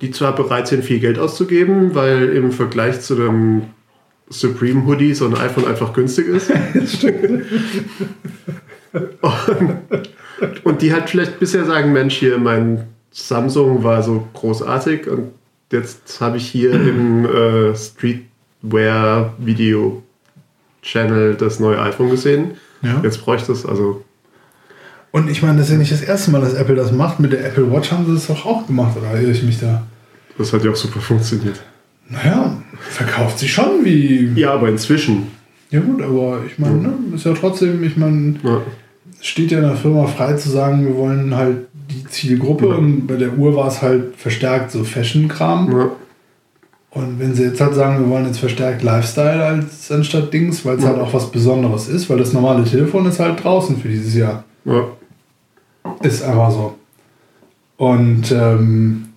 [0.00, 3.62] die zwar bereit sind, viel Geld auszugeben, weil im Vergleich zu einem
[4.30, 6.50] Supreme Hoodie so ein iPhone einfach günstig ist.
[8.92, 9.78] und,
[10.64, 15.32] und die halt vielleicht bisher sagen, Mensch, hier mein Samsung war so großartig und
[15.72, 20.02] jetzt habe ich hier im äh, Streetwear Video
[20.82, 22.52] Channel das neue iPhone gesehen.
[22.82, 23.00] Ja.
[23.02, 24.04] Jetzt bräuchte es also.
[25.10, 27.18] Und ich meine, das ist ja nicht das erste Mal, dass Apple das macht.
[27.18, 29.86] Mit der Apple Watch haben sie das doch auch gemacht, oder irre ich mich da?
[30.36, 31.60] Das hat ja auch super funktioniert.
[32.10, 32.56] Naja,
[32.90, 34.32] verkauft sich schon wie.
[34.34, 35.28] Ja, aber inzwischen.
[35.70, 38.62] Ja, gut, aber ich meine, ne, ist ja trotzdem, ich meine, Ja,
[39.20, 42.74] es steht ja in der Firma frei zu sagen, wir wollen halt die Zielgruppe Ja.
[42.76, 45.70] und bei der Uhr war es halt verstärkt so Fashion-Kram.
[45.72, 45.90] ja,
[46.90, 50.78] Und wenn sie jetzt halt sagen, wir wollen jetzt verstärkt Lifestyle als anstatt Dings, weil
[50.78, 54.14] es halt auch was Besonderes ist, weil das normale Telefon ist halt draußen für dieses
[54.14, 54.44] Jahr.
[54.64, 54.86] ja,
[56.02, 56.74] Ist einfach so.
[57.76, 59.07] Und ähm,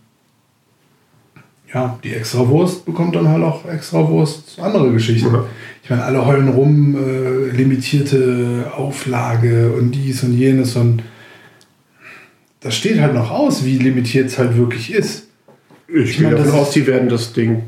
[1.73, 5.33] ja, die Extrawurst bekommt dann halt auch Extrawurst andere Geschichten.
[5.33, 5.45] Ja.
[5.83, 11.03] Ich meine, alle heulen rum, äh, limitierte Auflage und dies und jenes und
[12.59, 15.29] das steht halt noch aus, wie limitiert es halt wirklich ist.
[15.87, 17.63] Ich Ich gehe meine, davon aus, die werden das Ding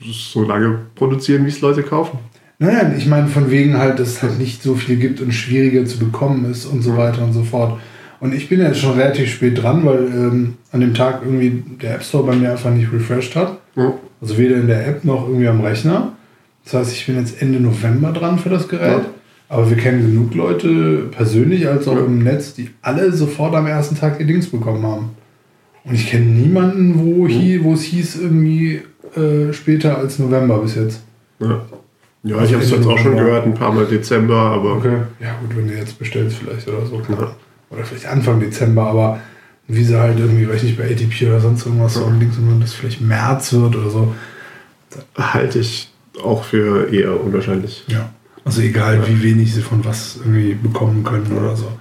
[0.00, 2.18] so lange produzieren, wie es Leute kaufen.
[2.58, 5.84] Naja, ich meine, von wegen halt, dass es halt nicht so viel gibt und schwieriger
[5.84, 7.78] zu bekommen ist und so weiter und so fort.
[8.20, 11.96] Und ich bin jetzt schon relativ spät dran, weil ähm, an dem Tag irgendwie der
[11.96, 13.58] App Store bei mir einfach nicht refreshed hat.
[13.76, 16.12] Ja, Also weder in der App noch irgendwie am Rechner.
[16.64, 18.98] Das heißt, ich bin jetzt Ende November dran für das Gerät.
[18.98, 19.04] Ja.
[19.48, 22.04] Aber wir kennen genug Leute, persönlich als auch Ja.
[22.04, 25.10] im Netz, die alle sofort am ersten Tag ihr Dings bekommen haben.
[25.84, 28.80] Und ich kenne niemanden, wo, hi- wo es hieß, irgendwie
[29.14, 31.02] äh, später als November bis jetzt.
[31.40, 31.60] ja.
[32.24, 34.96] Ja, Also ich habe es jetzt auch schon gehört, ein paar Mal Dezember, aber Okay.
[35.20, 37.00] Ja, gut, wenn du jetzt bestellst, vielleicht oder so.
[37.08, 37.36] Ja.
[37.70, 39.20] Oder vielleicht Anfang Dezember, aber
[39.68, 42.74] wie sie halt irgendwie, weiß nicht, bei ATP oder sonst irgendwas so unbedingt, sondern dass
[42.74, 44.14] vielleicht März wird oder so.
[45.16, 47.84] halte ich auch für eher unwahrscheinlich.
[47.88, 48.10] Ja.
[48.44, 51.72] Also egal, wie wenig sie von was irgendwie bekommen können oder so.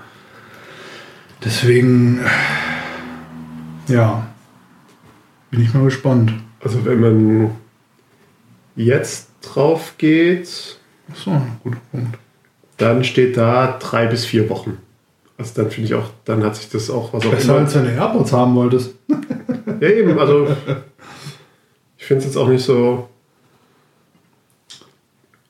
[1.43, 2.19] Deswegen,
[3.87, 4.25] ja,
[5.51, 6.33] bin ich mal gespannt.
[6.59, 7.51] Also wenn man
[8.75, 10.79] jetzt drauf geht,
[11.11, 12.17] Achso, guter Punkt.
[12.77, 14.79] dann steht da drei bis vier Wochen.
[15.37, 17.65] Also dann finde ich auch, dann hat sich das auch was auch Besser immer.
[17.65, 18.95] als wenn du AirPods haben wolltest.
[19.81, 20.47] Ja, eben, also
[21.97, 23.09] ich finde es jetzt auch nicht so.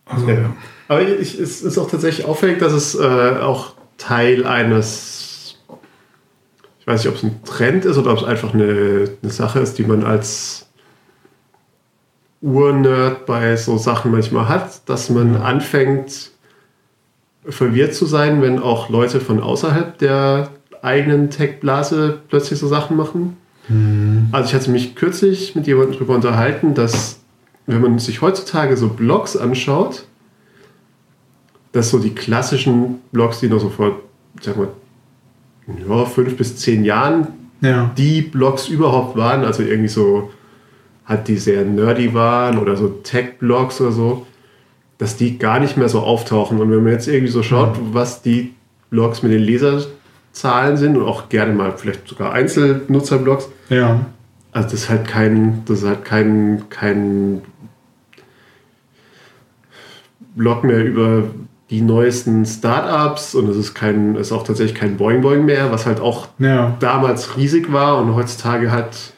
[0.05, 0.53] Also, Ja.
[0.87, 5.57] Aber ich, es ist auch tatsächlich auffällig, dass es äh, auch Teil eines,
[6.79, 9.59] ich weiß nicht, ob es ein Trend ist oder ob es einfach eine, eine Sache
[9.59, 10.65] ist, die man als
[12.41, 16.31] Urnerd bei so Sachen manchmal hat, dass man anfängt
[17.47, 20.49] verwirrt zu sein, wenn auch Leute von außerhalb der
[20.81, 23.37] eigenen Tech-Blase plötzlich so Sachen machen.
[24.31, 27.19] Also ich hatte mich kürzlich mit jemandem darüber unterhalten, dass
[27.65, 30.05] wenn man sich heutzutage so Blogs anschaut,
[31.71, 33.99] dass so die klassischen Blogs, die noch so vor,
[34.39, 34.67] sag mal,
[35.67, 37.27] ja, fünf bis zehn Jahren
[37.61, 37.91] ja.
[37.97, 40.31] die Blogs überhaupt waren, also irgendwie so,
[41.07, 44.27] halt die sehr nerdy waren oder so Tech-Blogs oder so,
[44.97, 46.59] dass die gar nicht mehr so auftauchen.
[46.59, 48.53] Und wenn man jetzt irgendwie so schaut, was die
[48.89, 54.05] Blogs mit den Leserzahlen sind und auch gerne mal vielleicht sogar Einzelnutzerblogs, Ja.
[54.51, 57.41] also das ist halt kein, das ist halt kein, kein
[60.35, 61.23] Blog mehr über
[61.69, 65.85] die neuesten Startups und es ist kein, ist auch tatsächlich kein Boing Boing mehr, was
[65.85, 66.75] halt auch Ja.
[66.79, 69.13] damals riesig war und heutzutage halt,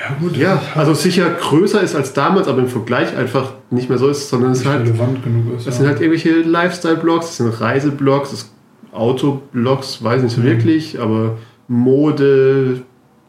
[0.00, 0.36] Ja, gut.
[0.36, 4.28] ja, also sicher größer ist als damals, aber im Vergleich einfach nicht mehr so ist,
[4.30, 5.66] sondern es ist halt, relevant genug ist.
[5.66, 5.80] das ja.
[5.80, 8.50] sind halt irgendwelche Lifestyle-Blogs, das sind Reiseblogs, das
[8.92, 10.44] Autoblogs, weiß nicht so Mhm.
[10.46, 11.36] wirklich, aber
[11.68, 12.82] Mode,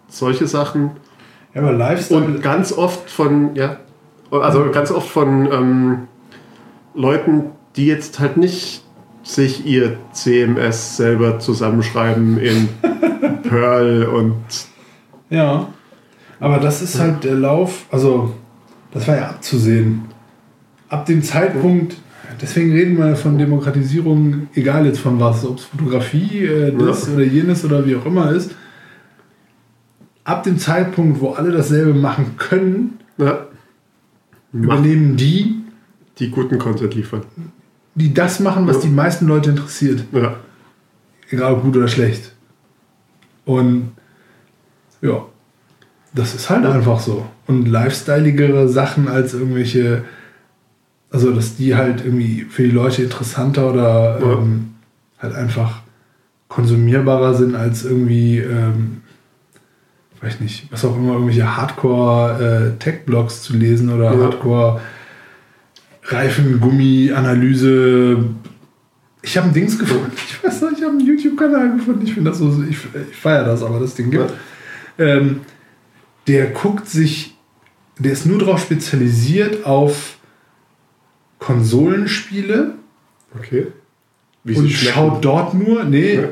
[0.08, 0.92] solche Sachen.
[1.54, 2.22] ja, aber Lifestyle.
[2.24, 3.78] Und ganz oft von, ja,
[4.32, 5.98] also ganz oft von ähm,
[6.96, 8.84] Leuten, die jetzt halt nicht
[9.24, 12.70] sich ihr CMS selber zusammenschreiben in
[13.44, 14.36] Perl und
[15.30, 15.68] Ja.
[16.42, 18.34] Aber das ist halt der Lauf, also
[18.92, 20.02] das war ja abzusehen.
[20.90, 21.96] Ab dem Zeitpunkt,
[22.42, 27.14] deswegen reden wir von Demokratisierung, egal jetzt von was, ob es Fotografie, äh, das Ja.
[27.14, 28.52] oder jenes oder wie auch immer ist.
[30.24, 33.46] Ab dem Zeitpunkt, wo alle dasselbe machen können, ja,
[34.54, 35.56] übernehmen die,
[36.20, 37.22] die guten Content liefern.
[37.94, 38.82] die das machen, was Ja.
[38.84, 40.06] die meisten Leute interessiert.
[40.14, 40.36] Ja.
[41.30, 42.34] Egal ob gut oder schlecht.
[43.46, 43.92] Und
[45.02, 45.26] ja,
[46.14, 47.26] das ist halt einfach so.
[47.48, 50.04] Und lifestyleigere Sachen als irgendwelche,
[51.10, 54.34] also dass die halt irgendwie für die Leute interessanter oder Ja.
[54.34, 54.72] ähm,
[55.20, 55.82] halt einfach
[56.48, 59.02] konsumierbarer sind als irgendwie, ähm,
[60.22, 64.20] weiß nicht, was auch immer, irgendwelche Hardcore-Tech-Blogs zu lesen oder Ja.
[64.20, 64.82] Hardcore
[66.04, 68.26] Reifengummi-Analyse.
[69.22, 70.12] Ich habe ein Dings gefunden.
[70.16, 72.02] Ich weiß noch, ich habe einen YouTube-Kanal gefunden.
[72.06, 72.78] Ich finde das so, ich,
[73.10, 74.34] ich feiere das, aber das Ding gibt.
[74.98, 75.42] Ähm,
[76.28, 77.36] der guckt sich,
[78.00, 80.18] der ist nur darauf spezialisiert auf
[81.40, 82.76] Konsolenspiele
[83.38, 83.68] Okay.
[84.44, 86.30] Wie und schaut dort nur, nee, Ja.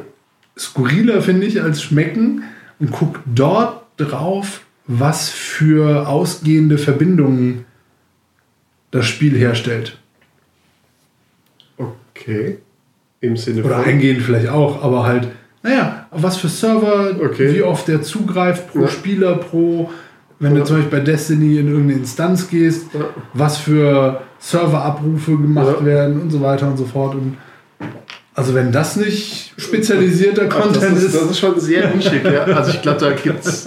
[0.58, 2.43] skurriler finde ich als schmecken
[2.80, 7.65] und guckt dort drauf, was für ausgehende Verbindungen
[8.91, 9.97] das Spiel herstellt.
[11.78, 12.58] Okay.
[13.21, 13.86] Im Sinne Oder von.
[13.86, 15.30] eingehend vielleicht auch, aber halt,
[15.63, 17.54] naja, was für Server, Okay.
[17.54, 18.88] wie oft der zugreift pro Ja.
[18.88, 19.89] Spieler, pro,
[20.39, 20.60] wenn Ja.
[20.60, 23.06] du zum Beispiel bei Destiny in irgendeine Instanz gehst, Ja.
[23.34, 27.13] was für Serverabrufe gemacht werden und so weiter und so fort.
[27.15, 27.38] Und
[28.34, 32.43] also wenn das nicht spezialisierter Content das, ist, ist, das ist schon sehr nischig, ja.
[32.45, 33.65] Also ich glaube, da gibt's.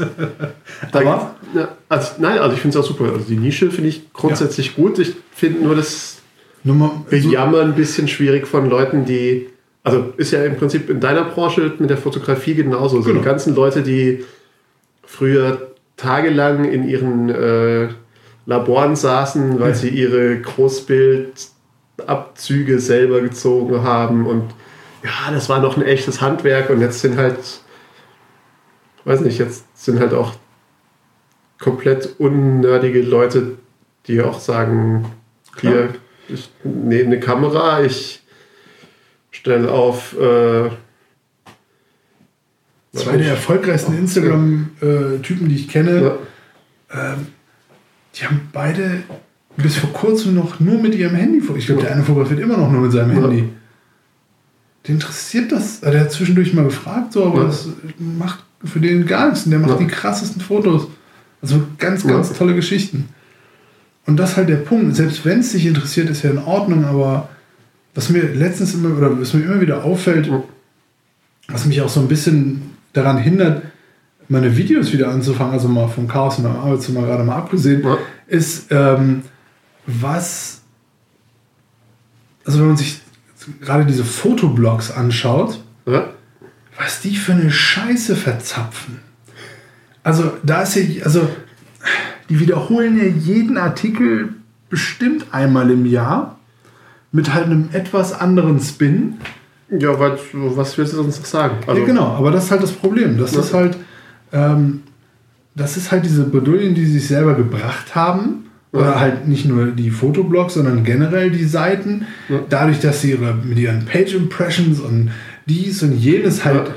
[0.93, 1.35] Da Aber?
[1.55, 3.13] ja, also, nein, also ich finde es auch super.
[3.13, 4.99] Also die Nische finde ich grundsätzlich gut.
[4.99, 6.19] Ich finde nur das
[6.65, 6.73] so,
[7.11, 9.49] Bejammern ein bisschen schwierig von Leuten, die.
[9.85, 13.01] Also ist ja im Prinzip in deiner Branche mit der Fotografie genauso.
[13.03, 13.19] Genau.
[13.19, 14.25] Die ganzen Leute, die
[15.05, 17.89] früher tagelang in ihren äh,
[18.47, 19.75] Laboren saßen, weil Ja.
[19.75, 24.45] sie ihre Großbildabzüge selber gezogen haben und
[25.05, 27.37] ja, das war noch ein echtes Handwerk und jetzt sind halt,
[29.05, 30.35] weiß nicht, jetzt sind halt auch
[31.61, 33.57] komplett unnerdige Leute,
[34.07, 35.07] die auch sagen,
[35.61, 35.89] hier,
[36.29, 38.22] ich nehme eine Kamera, ich
[39.33, 40.71] stelle auf äh,
[42.93, 46.19] zwei der erfolgreichsten Instagram-Typen, die ich kenne,
[46.93, 47.27] ja, ähm,
[48.15, 49.03] die haben beide
[49.57, 51.43] bis vor kurzem noch nur mit ihrem Handy.
[51.57, 53.23] Ich glaube, der eine fotografiert immer noch nur mit seinem Ja.
[53.23, 53.49] Handy.
[54.87, 55.83] Den interessiert das.
[55.83, 57.45] Also Der hat zwischendurch mal gefragt, so, aber Ja.
[57.47, 57.69] das
[57.99, 59.45] macht für den gar nichts.
[59.45, 59.77] Und der macht Ja.
[59.79, 60.89] die krassesten Fotos.
[61.41, 62.11] Also ganz, Ja.
[62.11, 63.09] ganz tolle Geschichten.
[64.07, 64.95] Und das ist halt der Punkt.
[64.97, 67.29] Selbst wenn es dich interessiert, ist ja in Ordnung, aber
[67.95, 70.31] was mir letztens immer, oder was mir immer wieder auffällt,
[71.49, 73.63] was mich auch so ein bisschen daran hindert,
[74.29, 77.99] meine Videos wieder anzufangen, also mal vom Chaos in meinem Arbeitszimmer gerade mal abgesehen, Ja.
[78.29, 79.23] ist, ähm,
[79.87, 80.63] was,
[82.45, 83.01] also wenn man sich
[83.61, 86.07] gerade diese Fotoblogs anschaut, Ja?
[86.79, 89.01] was die für eine Scheiße verzapfen.
[90.03, 91.29] Also da ist ja, also
[92.29, 94.35] die wiederholen ja jeden Artikel
[94.71, 96.39] bestimmt einmal im Jahr
[97.13, 99.15] mit halt einem etwas anderen Spin.
[99.71, 101.57] Ja, weil, was willst du sonst noch sagen?
[101.67, 103.19] Also, ja, genau, aber das ist halt das Problem.
[103.19, 103.41] Das Ja.
[103.41, 103.77] ist halt,
[104.33, 104.83] ähm,
[105.55, 108.47] das ist halt diese Bredouillen, die sie sich selber gebracht haben.
[108.73, 109.01] Oder Ja.
[109.01, 112.07] halt nicht nur die Fotoblogs, sondern generell die Seiten.
[112.49, 115.11] Dadurch, dass sie ihre, mit ihren Page Impressions und
[115.47, 116.71] dies und jenes halt.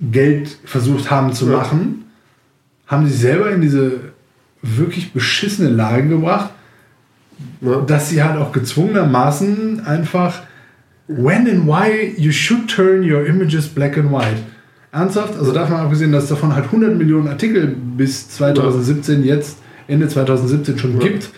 [0.00, 2.04] Geld versucht haben zu machen,
[2.86, 3.98] haben sie selber in diese
[4.62, 6.50] wirklich beschissene Lage gebracht,
[7.60, 7.80] Ja.
[7.82, 10.42] dass sie halt auch gezwungenermaßen einfach
[11.06, 14.42] when and why you should turn your images black and white.
[14.92, 15.38] Ernsthaft?
[15.38, 20.78] Also davon abgesehen, dass es davon halt 100 Millionen Artikel bis 2017 jetzt, Ende 2017
[20.78, 21.08] schon Ja.
[21.08, 21.30] gibt,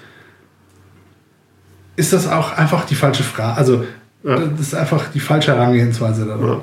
[1.97, 3.57] ist das auch einfach die falsche Frage.
[3.59, 3.85] Also
[4.23, 4.37] Ja.
[4.37, 6.63] das ist einfach die falsche Herangehensweise darauf.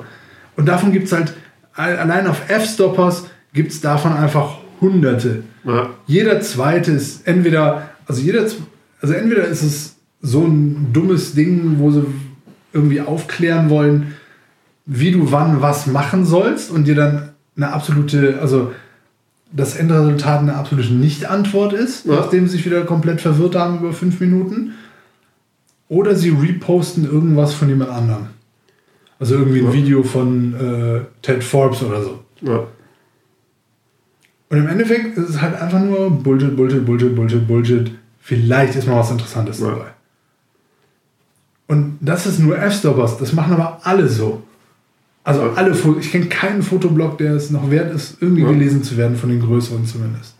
[0.56, 1.32] Und davon gibt es halt,
[1.74, 5.90] allein auf F-Stoppers gibt es davon einfach hunderte Ja.
[6.06, 8.58] jeder zweite ist entweder, also jeder, z-
[9.00, 12.04] also entweder ist es so ein dummes Ding, wo sie
[12.72, 14.14] irgendwie aufklären wollen,
[14.86, 18.72] wie du wann was machen sollst und dir dann eine absolute, also
[19.52, 22.16] das Endresultat eine absolute Nicht-Antwort ist, Ja.
[22.16, 24.72] nachdem sie sich wieder komplett verwirrt haben über fünf Minuten.
[25.88, 28.26] Oder sie reposten irgendwas von jemand anderem.
[29.18, 29.72] Also irgendwie ein Ja.
[29.72, 32.22] Video von äh, Ted Forbes oder so.
[32.42, 32.66] Ja.
[34.50, 37.90] Und im Endeffekt ist es halt einfach nur Bullshit, Bullshit, Bullshit, Bullshit, Bullshit.
[38.28, 39.70] Vielleicht ist mal was Interessantes Ja.
[39.70, 39.86] dabei.
[41.66, 43.16] Und das ist nur F-Stoppers.
[43.16, 44.42] Das machen aber alle so.
[45.24, 45.52] Also Ja.
[45.54, 46.04] alle Fotos.
[46.04, 48.48] Ich kenne keinen Fotoblog, der es noch wert ist, irgendwie Ja.
[48.50, 50.34] gelesen zu werden, von den größeren zumindest.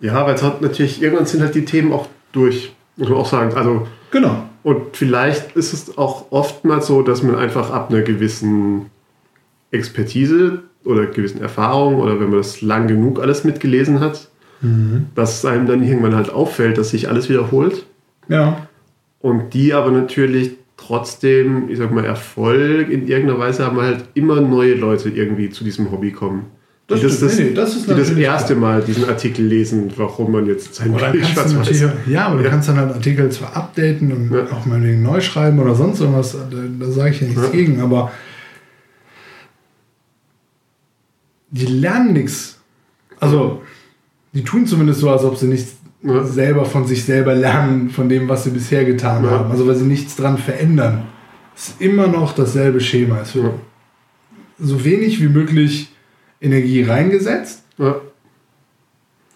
[0.00, 3.28] Ja, weil es hat natürlich, irgendwann sind halt die Themen auch durch, muss man auch
[3.28, 3.52] sagen.
[3.54, 4.44] Also, Genau.
[4.62, 8.86] und vielleicht ist es auch oftmals so, dass man einfach ab einer gewissen
[9.70, 14.28] Expertise oder gewissen Erfahrung oder wenn man das lang genug alles mitgelesen hat,
[15.14, 17.84] dass es einem dann irgendwann halt auffällt, dass sich alles wiederholt.
[18.28, 18.66] Ja.
[19.20, 24.40] Und die aber natürlich trotzdem, ich sag mal, Erfolg in irgendeiner Weise haben halt immer
[24.40, 26.46] neue Leute irgendwie zu diesem Hobby kommen.
[26.88, 28.54] Das die das, das, Nee, das ist die das erste.
[28.56, 32.50] Mal diesen Artikel lesen, warum man jetzt sein du schwarz-weiß- natürlich, ja, aber du Ja.
[32.50, 34.46] kannst dann halt Artikel zwar updaten und Ja.
[34.52, 37.48] auch mal neu schreiben oder sonst irgendwas, da, da sage ich ja nichts Ja.
[37.50, 38.10] gegen, aber
[41.50, 42.58] die lernen nichts.
[43.20, 43.62] Also,
[44.32, 46.24] die tun zumindest so, als ob sie nichts Ja.
[46.24, 49.30] selber von sich selber lernen, von dem, was sie bisher getan Ja.
[49.30, 49.50] haben.
[49.52, 51.04] Also, weil sie nichts dran verändern.
[51.54, 53.20] Es ist immer noch dasselbe Schema.
[53.20, 53.52] Es wird Ja.
[54.58, 55.90] so wenig wie möglich
[56.40, 57.62] Energie reingesetzt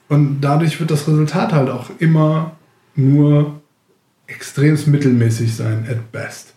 [0.09, 2.57] und dadurch wird das Resultat halt auch immer
[2.95, 3.61] nur
[4.27, 6.55] extremst mittelmäßig sein, at best.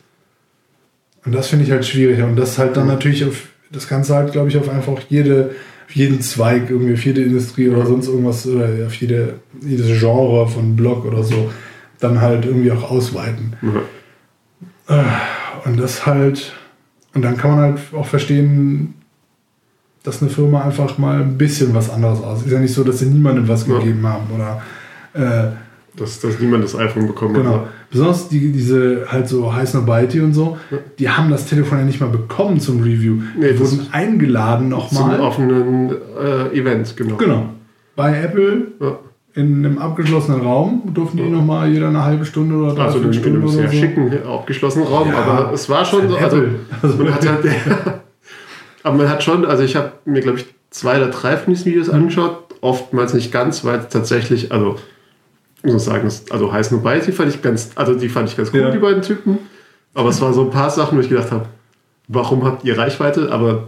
[1.26, 2.22] Und das finde ich halt schwierig.
[2.24, 5.52] Und das halt dann natürlich auf, das Ganze halt, glaube ich, auf einfach jede,
[5.90, 7.86] jeden Zweig, irgendwie auf jede Industrie oder Ja.
[7.88, 11.50] sonst irgendwas, oder auf jede, jedes Genre von Blog oder so,
[12.00, 13.56] dann halt irgendwie auch ausweiten.
[13.62, 15.22] Ja.
[15.66, 16.54] Und das halt,
[17.14, 18.94] und dann kann man halt auch verstehen,
[20.04, 22.48] dass eine Firma einfach mal ein bisschen was anderes aussieht.
[22.48, 23.78] Ist ja nicht so, dass sie niemandem was Ja.
[23.78, 24.62] gegeben haben oder
[25.14, 25.52] äh,
[26.00, 27.54] Dass, dass niemand das iPhone bekommen genau.
[27.56, 27.68] hat.
[27.92, 30.78] Besonders die, diese halt so Heiß Nobody und so, Ja.
[30.98, 33.16] die haben das Telefon ja nicht mal bekommen zum Review.
[33.38, 35.20] Nee, die wurden eingeladen Zum nochmal.
[35.20, 37.16] offenen äh, Event, genau.
[37.18, 37.50] Genau.
[37.96, 38.98] Bei Apple Ja.
[39.36, 43.44] in einem abgeschlossenen Raum durften die nochmal jeder eine halbe Stunde oder drei Also Stunden
[43.44, 43.74] oder sehr so.
[43.78, 46.50] schicken, abgeschlossenen Raum, Ja, aber es war schon so, also Apple.
[46.82, 47.46] Also- man hat halt,
[48.84, 51.66] aber man hat schon, also ich habe mir glaube ich zwei oder drei von diesen
[51.72, 54.76] Videos angeschaut, oftmals nicht ganz, weil es tatsächlich, also
[55.64, 58.38] ich muss sagen, also heiß nur bei, die fand ich ganz, also die fand ich
[58.38, 58.72] ganz cool, Ja.
[58.72, 59.40] die beiden Typen,
[59.94, 61.46] aber es waren so ein paar Sachen, wo ich gedacht habe,
[62.08, 63.64] warum habt ihr Reichweite, aber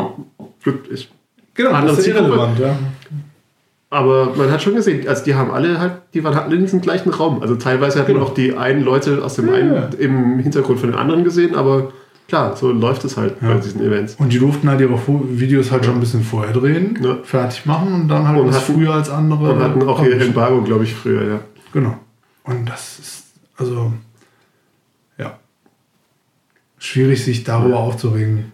[0.64, 1.10] gut, ich
[1.54, 2.76] Genau, Andere das ist irrelevant, ja.
[3.90, 6.62] Aber man hat schon gesehen, also die haben alle halt, die waren halt alle in
[6.62, 7.42] diesem gleichen Raum.
[7.42, 8.28] Also teilweise hat man Genau.
[8.28, 11.92] auch die einen Leute aus dem Ja, einen im Hintergrund von den anderen gesehen, aber
[12.30, 13.50] klar, so läuft es halt Ja.
[13.50, 14.16] bei diesen Events.
[14.18, 14.98] Und die durften halt ihre
[15.32, 17.18] Videos halt schon ein bisschen vorher drehen, Ja.
[17.24, 19.52] fertig machen und dann halt Und hatten- früher als andere.
[19.56, 20.22] Und hatten auch ihr.
[20.22, 21.40] Embargo, glaube ich, früher, ja.
[21.74, 21.98] Genau.
[22.44, 23.24] Und das ist,
[23.58, 23.94] also,
[25.18, 25.40] ja,
[26.78, 28.52] schwierig, sich darüber aufzuregen.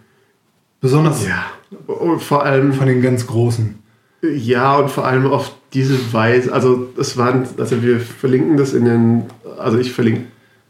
[0.80, 1.46] Besonders Ja.
[1.86, 3.78] Und vor allem, von den ganz Großen.
[4.22, 8.84] ja, und vor allem auf diese Weise, also es waren, also wir verlinken das in
[8.84, 9.24] den,
[9.58, 10.26] also ich verlinke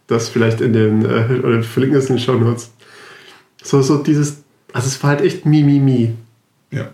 [0.07, 2.73] das vielleicht in den, äh, oder verlinken das in den Show Notes.
[3.63, 4.43] So, so dieses,
[4.73, 6.15] also es war halt echt Mimimi.
[6.71, 6.91] Ja.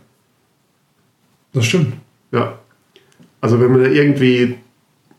[1.52, 1.94] Das stimmt.
[2.32, 2.58] Ja.
[3.40, 4.58] Also wenn man da irgendwie,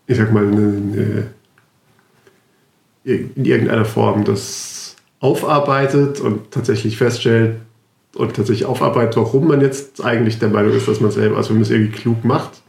[0.07, 1.27] ich sag mal, eine, eine,
[3.03, 7.57] in irgendeiner Form das aufarbeitet und tatsächlich feststellt
[8.15, 11.57] und tatsächlich aufarbeitet, warum man jetzt eigentlich der Meinung ist, dass man selber, also wenn
[11.57, 12.61] man es irgendwie klug macht,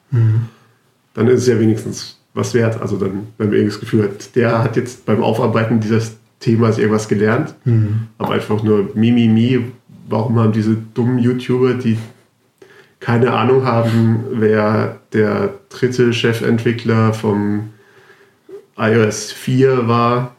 [1.14, 2.80] dann ist es ja wenigstens was wert.
[2.80, 6.78] Also dann, wenn man irgendwie das Gefühl hat, der hat jetzt beim Aufarbeiten dieses Themas
[6.78, 7.55] irgendwas gelernt,
[8.18, 9.64] aber einfach nur Mimimi,
[10.09, 11.97] warum haben diese dummen YouTuber, die
[13.01, 17.72] keine Ahnung haben, wer der dritte Chefentwickler vom
[18.78, 20.34] iOS 4 war.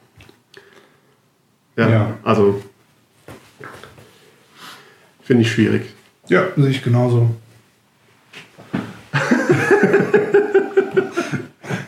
[1.75, 2.17] Ja, Ja.
[2.23, 2.61] also
[5.23, 5.93] finde ich schwierig.
[6.27, 7.29] Ja, sehe ich genauso.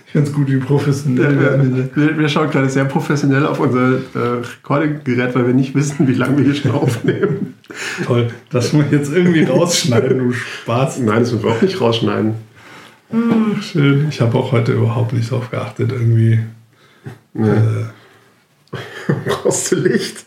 [0.10, 3.45] ich finde es gut, wie professionell wir an diese wir, wir schauen gerade sehr professionell
[3.45, 7.53] auf unser äh, Recording-Gerät, weil wir nicht wissen, wie lange wir hier schon aufnehmen.
[8.05, 10.97] Toll, das muss jetzt irgendwie rausschneiden, du Spaß.
[11.01, 12.34] Nein, das müssen wir auch nicht rausschneiden.
[13.14, 14.07] Ach, schön.
[14.10, 16.39] Ich habe auch heute überhaupt nicht drauf geachtet, irgendwie.
[17.36, 17.47] Nee.
[17.47, 17.86] Äh,
[19.28, 20.26] Brauchst du Licht?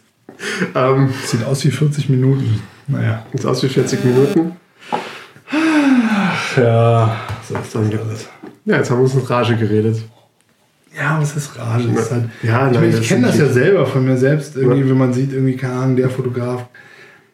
[0.76, 2.62] Ähm, sieht aus wie 40 Minuten.
[2.86, 3.26] Naja.
[3.32, 4.52] sieht aus wie 40 Minuten.
[6.56, 7.16] Ja,
[7.48, 8.28] so ist das alles.
[8.64, 10.02] Ja, jetzt haben wir uns in Rage geredet.
[10.96, 11.88] Ja, was ist Rage?
[11.88, 14.88] Ist halt, Ja, ich ich kenne das ja selber von mir selbst, irgendwie, Ja.
[14.90, 16.66] wenn man sieht, irgendwie, keine Ahnung, der Fotograf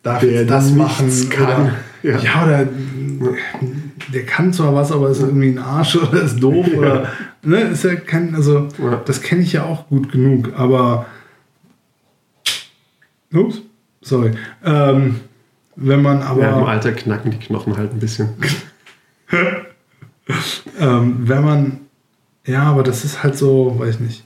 [0.03, 1.11] darf Der jetzt das machen.
[1.29, 1.45] kann.
[1.45, 1.73] Oder,
[2.03, 2.19] Ja.
[2.19, 2.45] ja.
[2.45, 2.69] oder
[4.15, 7.09] der kann zwar was, aber ist irgendwie ein Arsch oder ist doof oder
[7.43, 8.69] ne, ist ja kein, also
[9.05, 11.07] das kenne ich ja auch gut genug, aber
[13.35, 13.61] ups,
[14.01, 14.31] sorry.
[14.65, 15.17] Ähm,
[15.75, 18.29] wenn man aber Ja, im Alter knacken die Knochen halt ein bisschen.
[20.81, 21.81] Ähm, wenn man,
[22.47, 24.25] ja, aber das ist halt so, weiß ich nicht.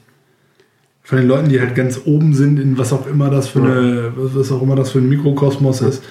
[1.03, 3.65] Von den Leuten, die halt ganz oben sind, in was auch immer das für Ja.
[3.65, 6.03] eine, was auch immer das für ein Mikrokosmos ist,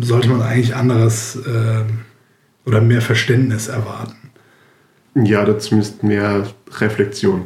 [0.00, 2.00] sollte man eigentlich anderes ähm,
[2.66, 4.16] oder mehr Verständnis erwarten.
[5.14, 6.44] Ja, oder zumindest mehr
[6.78, 7.42] Reflexion.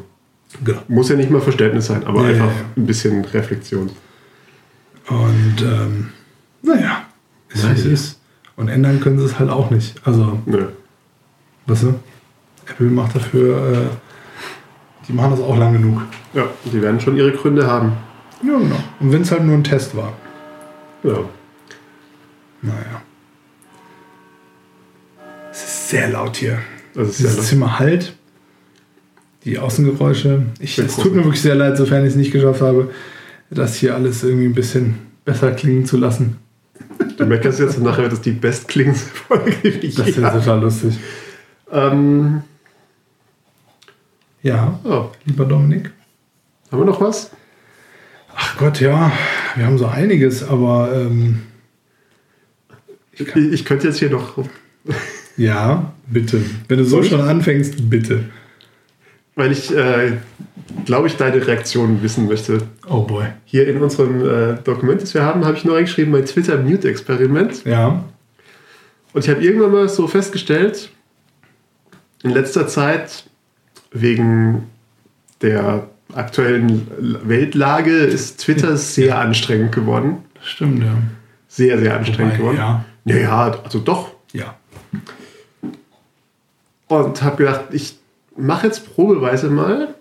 [0.64, 0.80] Genau.
[0.88, 2.64] Muss ja nicht mal Verständnis sein, aber Ja, einfach ja, ja.
[2.76, 3.90] ein bisschen Reflexion.
[5.08, 6.08] Und ähm,
[6.62, 7.02] naja,
[7.52, 7.92] ist wie es Naja.
[7.92, 8.20] ist.
[8.56, 10.00] Und ändern können sie es halt auch nicht.
[10.06, 10.68] Also, Nö.
[11.72, 11.94] Weißt du,
[12.68, 16.02] Apple macht dafür, äh, die machen das auch lang genug.
[16.32, 17.92] Ja, die werden schon ihre Gründe haben.
[18.42, 18.76] Ja, genau.
[19.00, 20.12] Und wenn es halt nur ein Test war.
[21.02, 21.18] Ja.
[22.62, 23.02] Naja.
[25.50, 26.58] Es ist sehr laut hier.
[26.94, 28.14] Das ist Dieses ja Zimmer halt.
[29.44, 30.46] Die Außengeräusche.
[30.60, 32.90] Ich, es tut mir wirklich sehr leid, sofern ich es nicht geschafft habe,
[33.50, 36.36] das hier alles irgendwie ein bisschen besser klingen zu lassen.
[37.18, 40.38] Du meckerst jetzt und nachher wird das die bestklingende Folge, Das habe.
[40.38, 40.96] total lustig.
[41.72, 42.42] Ähm,
[44.42, 45.90] Ja, oh, lieber Dominik.
[46.70, 47.30] haben wir noch was?
[48.34, 49.12] Ach Gott, ja.
[49.56, 51.42] Wir haben so einiges, aber ähm,
[53.12, 54.38] Ich, ich könnte jetzt hier noch,
[55.36, 56.40] ja, bitte.
[56.68, 58.24] Wenn du so schon anfängst, bitte.
[59.34, 60.16] weil ich, äh,
[60.86, 62.62] glaube ich, deine Reaktion wissen möchte.
[62.88, 63.26] Oh boy.
[63.44, 67.64] Hier in unserem äh, Dokument, das wir haben, habe ich nur reingeschrieben, mein Twitter-Mute-Experiment.
[67.64, 68.02] Ja.
[69.12, 70.88] Und ich habe irgendwann mal so festgestellt,
[72.22, 73.24] in letzter Zeit,
[73.92, 74.64] wegen
[75.42, 76.86] der aktuellen
[77.24, 80.18] Weltlage, ist Twitter sehr anstrengend geworden.
[80.42, 80.94] Stimmt, ja.
[81.48, 82.56] Sehr, sehr anstrengend Wobei, geworden.
[82.58, 82.84] ja.
[83.04, 84.12] Ja, ja, also doch.
[84.32, 84.54] Ja.
[86.88, 87.96] Und habe gedacht, ich
[88.36, 89.94] mache jetzt probeweise mal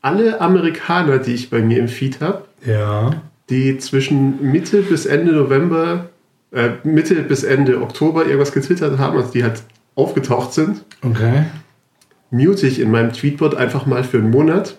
[0.00, 3.22] alle Amerikaner, die ich bei mir im Feed habe, Ja.
[3.50, 6.06] die zwischen Mitte bis Ende November,
[6.50, 9.62] äh, Mitte bis Ende Oktober irgendwas getwittert haben, also die halt
[9.94, 11.44] aufgetaucht sind, Okay.
[12.30, 14.76] mute ich in meinem Tweetbot einfach mal für einen Monat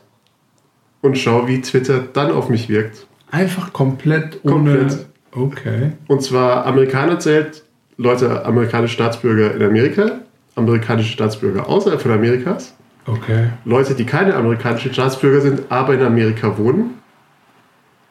[1.01, 3.07] und schaue, wie Twitter dann auf mich wirkt.
[3.31, 4.53] Einfach komplett ohne.
[4.77, 5.05] Komplett.
[5.31, 5.91] Okay.
[6.07, 7.63] Und zwar Amerikaner zählt
[7.97, 10.19] Leute, amerikanische Staatsbürger in Amerika,
[10.55, 12.73] amerikanische Staatsbürger außerhalb von Amerikas,
[13.05, 13.49] Okay.
[13.65, 16.91] Leute, die keine amerikanischen Staatsbürger sind, aber in Amerika wohnen.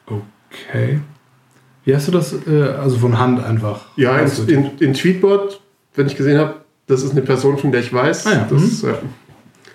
[0.05, 0.99] Okay.
[1.83, 2.33] Wie hast du das?
[2.47, 3.85] Äh, also von Hand einfach.
[3.95, 5.61] Ja, in, in, in Tweetbot,
[5.95, 8.83] wenn ich gesehen habe, das ist eine Person, von der ich weiß, Ah ja, das
[8.83, 8.93] äh,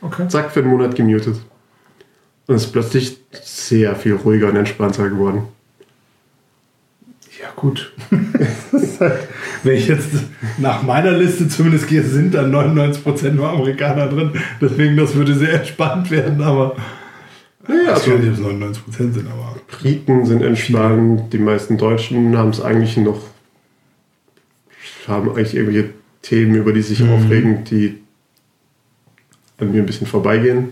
[0.00, 0.28] okay.
[0.28, 1.36] zack für einen Monat gemutet.
[2.46, 5.42] Und es ist plötzlich sehr viel ruhiger und entspannter geworden.
[7.40, 7.92] Ja, gut.
[9.62, 10.08] wenn ich jetzt
[10.56, 14.32] nach meiner Liste zumindest gehe, sind da 99% nur Amerikaner drin.
[14.60, 16.74] Deswegen, das würde sehr spannend werden, aber.
[17.66, 19.56] Naja, ich also, weiß nicht, ob es 99% sind, aber.
[19.68, 23.20] Briten sind entspannt, die meisten Deutschen haben es eigentlich noch,
[25.06, 25.90] haben eigentlich irgendwelche
[26.22, 27.12] Themen, über die sich Mhm.
[27.12, 28.02] aufregen, die
[29.58, 30.70] an mir ein bisschen vorbeigehen.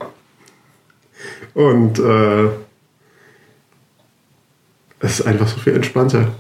[1.55, 2.45] Und äh,
[5.01, 6.33] es ist einfach so viel entspannter.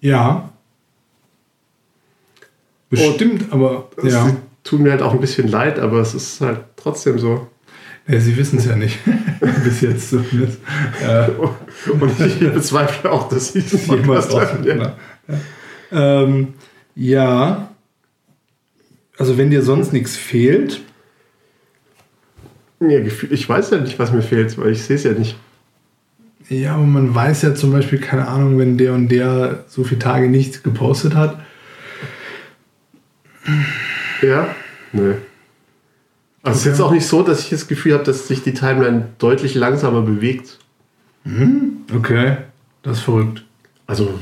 [0.00, 0.50] Ja.
[2.90, 3.90] Bestimmt, aber.
[4.02, 4.36] Es Ja.
[4.64, 7.48] tut mir halt auch ein bisschen leid, aber es ist halt trotzdem so.
[8.06, 8.98] ja Sie wissen es ja nicht.
[9.64, 10.58] Bis jetzt zumindest.
[11.02, 11.28] Äh,
[11.90, 14.92] Und ich bezweifle auch, dass sie es jemals Podcast hören.
[15.28, 15.40] Ja.
[15.92, 16.54] Ähm,
[16.94, 17.70] ja.
[19.16, 20.80] Also, wenn dir sonst nichts fehlt,
[22.80, 25.36] Ja, ich weiß ja nicht, was mir fehlt, weil ich sehe es ja nicht.
[26.48, 29.98] Ja, aber man weiß ja zum Beispiel, keine Ahnung, wenn der und der so viele
[29.98, 31.40] Tage nichts gepostet hat.
[34.22, 34.54] Ja?
[34.92, 35.14] Nö.
[36.42, 38.54] Also es ist jetzt auch nicht so, dass ich das Gefühl habe, dass sich die
[38.54, 40.58] Timeline deutlich langsamer bewegt.
[41.94, 42.38] Okay,
[42.82, 43.44] das ist verrückt.
[43.86, 44.18] Also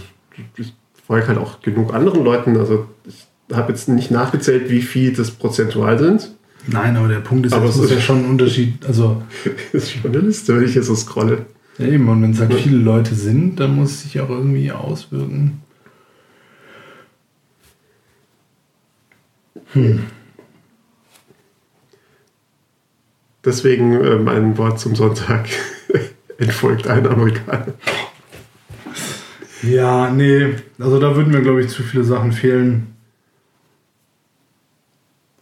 [0.57, 0.73] ich
[1.07, 2.57] folge halt auch genug anderen Leuten.
[2.57, 3.27] Also ich
[3.57, 6.33] habe jetzt nicht nachgezählt, wie viel das prozentual sind.
[6.67, 8.85] Nein, aber der Punkt ist, Aber es ist- ja schon ein Unterschied.
[8.87, 9.23] Also,
[9.73, 11.47] Das ist schon eine Liste, wenn ich jetzt so scrolle.
[11.79, 14.73] ja eben, und wenn es halt viele Leute sind, dann muss es sich auch irgendwie
[14.73, 15.61] auswirken.
[23.45, 25.47] Deswegen äh, mein Wort zum Sonntag.
[26.39, 27.75] Entfolgt ein Amerikaner.
[29.67, 32.95] Ja, nee, also da würden mir, glaube ich, zu viele Sachen fehlen.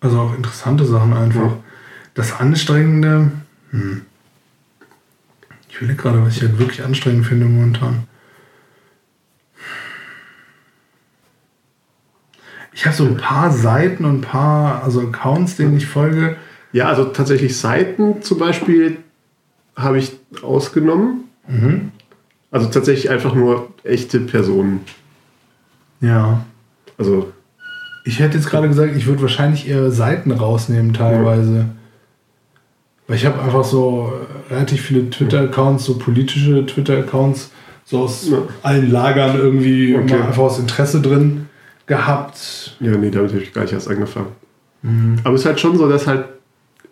[0.01, 1.41] Also auch interessante Sachen einfach.
[1.41, 1.65] Ja.
[2.15, 3.33] Das Anstrengende,
[3.71, 4.03] hm.
[5.69, 8.05] ich will gerade, was ich halt wirklich anstrengend finde momentan.
[12.73, 16.37] Ich habe so ein paar Seiten und ein paar, also Accounts, denen ich folge.
[16.73, 18.99] Ja, also tatsächlich Seiten zum Beispiel
[19.77, 21.25] habe ich ausgenommen.
[21.47, 21.93] Mhm.
[22.55, 24.81] Also tatsächlich einfach nur echte Personen.
[26.01, 26.45] Ja.
[26.97, 27.33] Also
[28.05, 31.67] Ich hätte jetzt gerade gesagt, ich würde wahrscheinlich eher Seiten rausnehmen teilweise.
[33.09, 34.13] Weil ich habe einfach so
[34.51, 37.51] äh, relativ viele Twitter-Accounts, so politische Twitter-Accounts,
[37.85, 38.39] so aus Ja.
[38.63, 40.15] allen Lagern irgendwie Okay.
[40.15, 41.49] einfach aus Interesse drin
[41.87, 42.77] gehabt.
[42.79, 44.29] Ja, nee, damit habe ich gar nicht erst angefangen.
[45.25, 46.27] Aber es ist halt schon so, dass halt,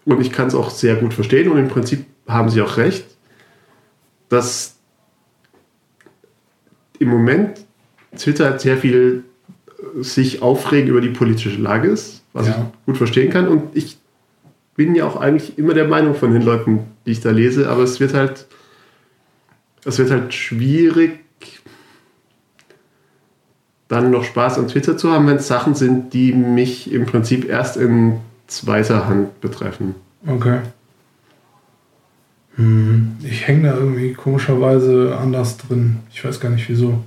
[0.07, 3.05] und ich kann es auch sehr gut verstehen und im Prinzip haben sie auch recht,
[4.29, 4.77] dass
[7.03, 7.65] im Moment
[8.17, 9.25] Twitter halt sehr viel
[9.99, 12.53] äh, sich aufregen über die politische Lage ist, was Ja.
[12.81, 13.49] ich gut verstehen kann.
[13.49, 13.99] Und ich
[14.77, 17.83] bin ja auch eigentlich immer der Meinung von den Leuten, die ich da lese, aber
[17.83, 18.47] es wird halt,
[19.85, 21.19] es wird halt schwierig,
[23.89, 27.47] dann noch Spaß an Twitter zu haben, wenn es Sachen sind, die mich im Prinzip
[27.49, 29.95] erst in zweiter Hand betreffen.
[30.27, 30.61] Okay.
[32.57, 33.17] Hm.
[33.23, 35.99] Ich hänge da irgendwie komischerweise anders drin.
[36.13, 37.03] Ich weiß gar nicht wieso.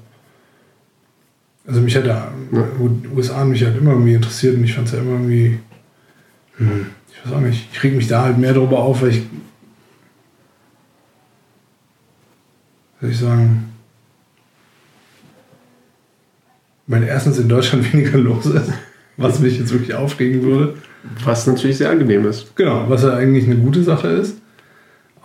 [1.68, 2.68] Also mich hat da, Ja.
[3.16, 5.60] USA hat mich halt immer irgendwie interessiert und ich fand es ja immer irgendwie,
[6.58, 9.24] hm, ich weiß auch nicht, ich reg mich da halt mehr drüber auf, weil ich,
[13.02, 13.72] soll ich sagen,
[16.88, 18.72] weil erstens in Deutschland weniger los ist,
[19.18, 20.76] was mich jetzt wirklich aufregen würde.
[21.24, 22.56] Was natürlich sehr angenehm ist.
[22.56, 24.38] Genau, was ja eigentlich eine gute Sache ist.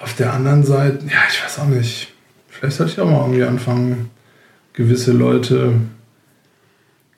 [0.00, 2.12] Auf der anderen Seite, ja, ich weiß auch nicht.
[2.48, 4.10] Vielleicht sollte ich auch mal irgendwie anfangen,
[4.72, 5.74] gewisse Leute.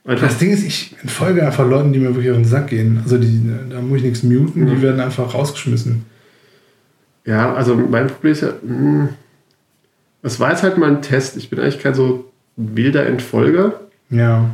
[0.05, 2.99] Einfach, Das Ding ist, ich entfolge einfach Leuten, die mir wirklich auf den Sack gehen.
[3.05, 4.83] Also die, da muss ich nichts muten, die Mhm.
[4.83, 6.05] werden einfach rausgeschmissen.
[7.25, 8.53] ja, also mein Problem ist ja,
[10.23, 11.37] es war jetzt halt mal ein Test.
[11.37, 13.81] Ich bin eigentlich kein so wilder Entfolger,
[14.11, 14.51] Ja.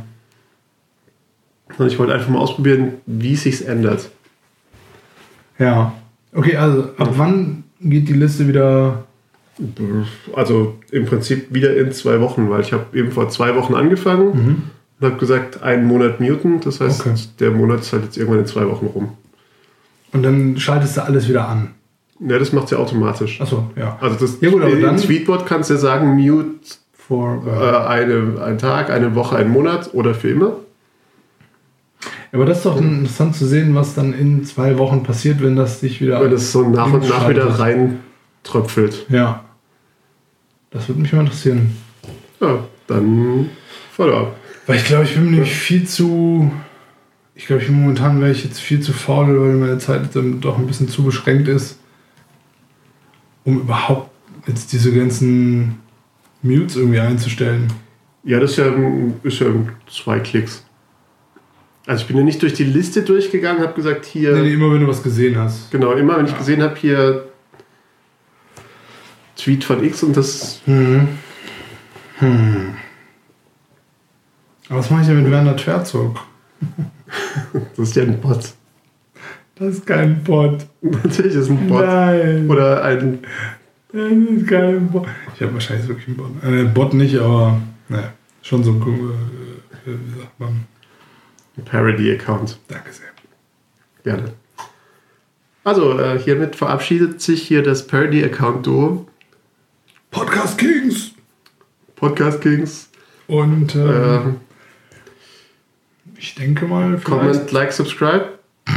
[1.69, 4.09] sondern ich wollte einfach mal ausprobieren, wie es sich ändert.
[5.57, 5.93] Ja.
[6.31, 9.03] Okay, also ab wann geht die Liste wieder?
[10.33, 14.63] Also im Prinzip wieder in zwei Wochen, weil ich habe eben vor zwei Wochen angefangen
[14.99, 16.61] und habe gesagt, einen Monat muten.
[16.61, 17.13] Das heißt, Okay.
[17.39, 19.09] der Monat ist halt jetzt irgendwann in zwei Wochen rum.
[20.13, 21.71] Und dann schaltest du alles wieder an.
[22.21, 23.39] Ja, das macht sie automatisch.
[23.41, 23.97] Achso, ja.
[24.01, 26.49] Also das Ja gut, aber im dann- Tweetbot kannst du ja sagen, mute
[26.93, 30.57] For, äh, äh, eine, einen Tag, eine Woche, einen Monat oder für immer.
[32.31, 35.79] Aber das ist doch interessant zu sehen, was dann in zwei Wochen passiert, wenn das
[35.79, 36.19] sich wieder.
[36.19, 37.59] Weil das so nach und nach wieder Schaltet.
[37.59, 37.99] rein
[38.43, 39.05] tröpfelt.
[39.09, 39.43] Ja.
[40.71, 41.75] Das würde mich mal interessieren.
[42.39, 43.49] Ja, dann
[43.91, 44.35] Follow-up.
[44.67, 46.51] Weil ich glaube, ich bin nämlich viel zu.
[47.35, 50.57] Ich glaube, ich momentan wäre ich jetzt viel zu faul, weil meine Zeit dann doch
[50.57, 51.79] ein bisschen zu beschränkt ist,
[53.45, 54.11] um überhaupt
[54.47, 55.79] jetzt diese ganzen
[56.41, 57.67] Mutes irgendwie einzustellen.
[58.23, 58.71] Ja, das ist ja,
[59.23, 59.47] ist ja
[59.91, 60.63] zwei Klicks.
[61.89, 64.33] Also ich bin ja nicht durch die Liste durchgegangen, habe gesagt, hier.
[64.33, 65.71] Nee, nee, immer wenn du was gesehen hast.
[65.71, 67.25] Genau, immer wenn ich gesehen habe, hier
[69.35, 70.61] Tweet von X und das.
[70.65, 71.07] Hm.
[72.19, 72.75] Hm.
[74.69, 76.19] Aber was mache ich denn mit Werner Tverzog?
[77.75, 78.53] Das ist ja ein Bot.
[79.55, 80.67] Das ist kein Bot.
[80.81, 81.83] Natürlich ist ein Bot.
[81.83, 82.47] Nein.
[82.47, 83.17] Oder ein.
[83.91, 85.07] Das ist kein Bot.
[85.33, 86.43] Ich habe wahrscheinlich wirklich einen Bot.
[86.43, 88.13] Äh, Bot nicht, aber naja,
[88.43, 90.67] schon so ein, äh, wie sagt man,
[91.65, 92.59] Parody-Account.
[92.67, 93.07] danke sehr.
[94.03, 94.33] Gerne.
[95.63, 99.07] Also, äh, hiermit verabschiedet sich hier das Parody-Account Duo.
[100.11, 101.11] Podcast Kings!
[101.95, 102.89] Podcast Kings.
[103.27, 104.37] Und äh, Ähm,
[106.17, 108.39] ich denke mal, Comment, Like, Subscribe.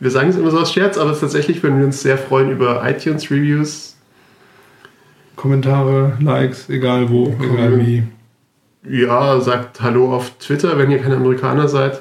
[0.00, 2.86] Wir sagen es immer so aus Scherz, aber tatsächlich würden wir uns sehr freuen über
[2.88, 3.96] iTunes-Reviews.
[5.36, 8.02] Kommentare, Likes, egal wo, egal wie.
[8.88, 12.00] Ja, sagt Hallo auf Twitter, wenn ihr keine Amerikaner seid.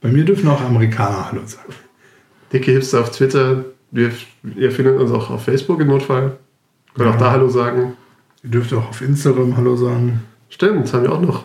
[0.00, 1.74] Bei mir dürfen auch Amerikaner Hallo sagen.
[2.52, 3.64] Dicke Hipster auf Twitter.
[3.90, 4.10] Wir,
[4.56, 6.38] ihr findet uns auch auf Facebook im Notfall.
[6.94, 7.18] Könnt auch Ja.
[7.20, 7.96] da Hallo sagen.
[8.42, 10.20] Ihr dürft auch auf Instagram Hallo sagen.
[10.48, 11.44] Stimmt, das haben wir auch noch.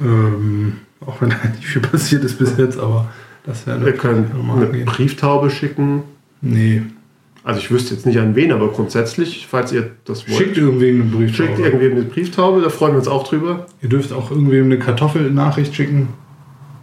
[0.00, 3.10] Ähm, auch wenn da nicht viel passiert ist bis jetzt, aber
[3.44, 4.86] das wäre Wir können nochmal eine angehen.
[4.86, 6.02] Brieftaube schicken.
[6.40, 6.82] Nee.
[7.44, 11.02] Also ich wüsste jetzt nicht an wen, aber grundsätzlich, falls ihr das wollt, Schickt irgendwem
[11.02, 11.48] eine Brieftaube.
[11.48, 13.66] schickt irgendwem eine Brieftaube, da freuen wir uns auch drüber.
[13.80, 16.08] Ihr dürft auch irgendwem eine Kartoffelnachricht schicken.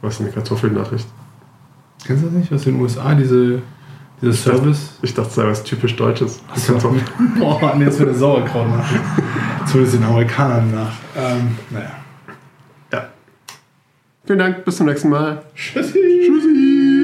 [0.01, 1.07] Was ist eine Kartoffelnachricht?
[2.05, 2.53] Kennst du das nicht?
[2.53, 3.61] Aus den USA, diese,
[4.21, 4.97] dieser Service?
[5.01, 6.41] Ich dachte, das sei was typisch Deutsches.
[6.51, 6.95] Achso.
[7.39, 8.89] Boah, und jetzt wird der Sauerkraut nach.
[9.65, 10.93] Es den Amerikanern nach.
[11.15, 11.91] Ähm, naja.
[12.91, 13.09] Ja.
[14.25, 15.41] Vielen Dank, bis zum nächsten Mal.
[15.55, 15.99] Tschüssi.
[16.25, 16.98] Tschüssi.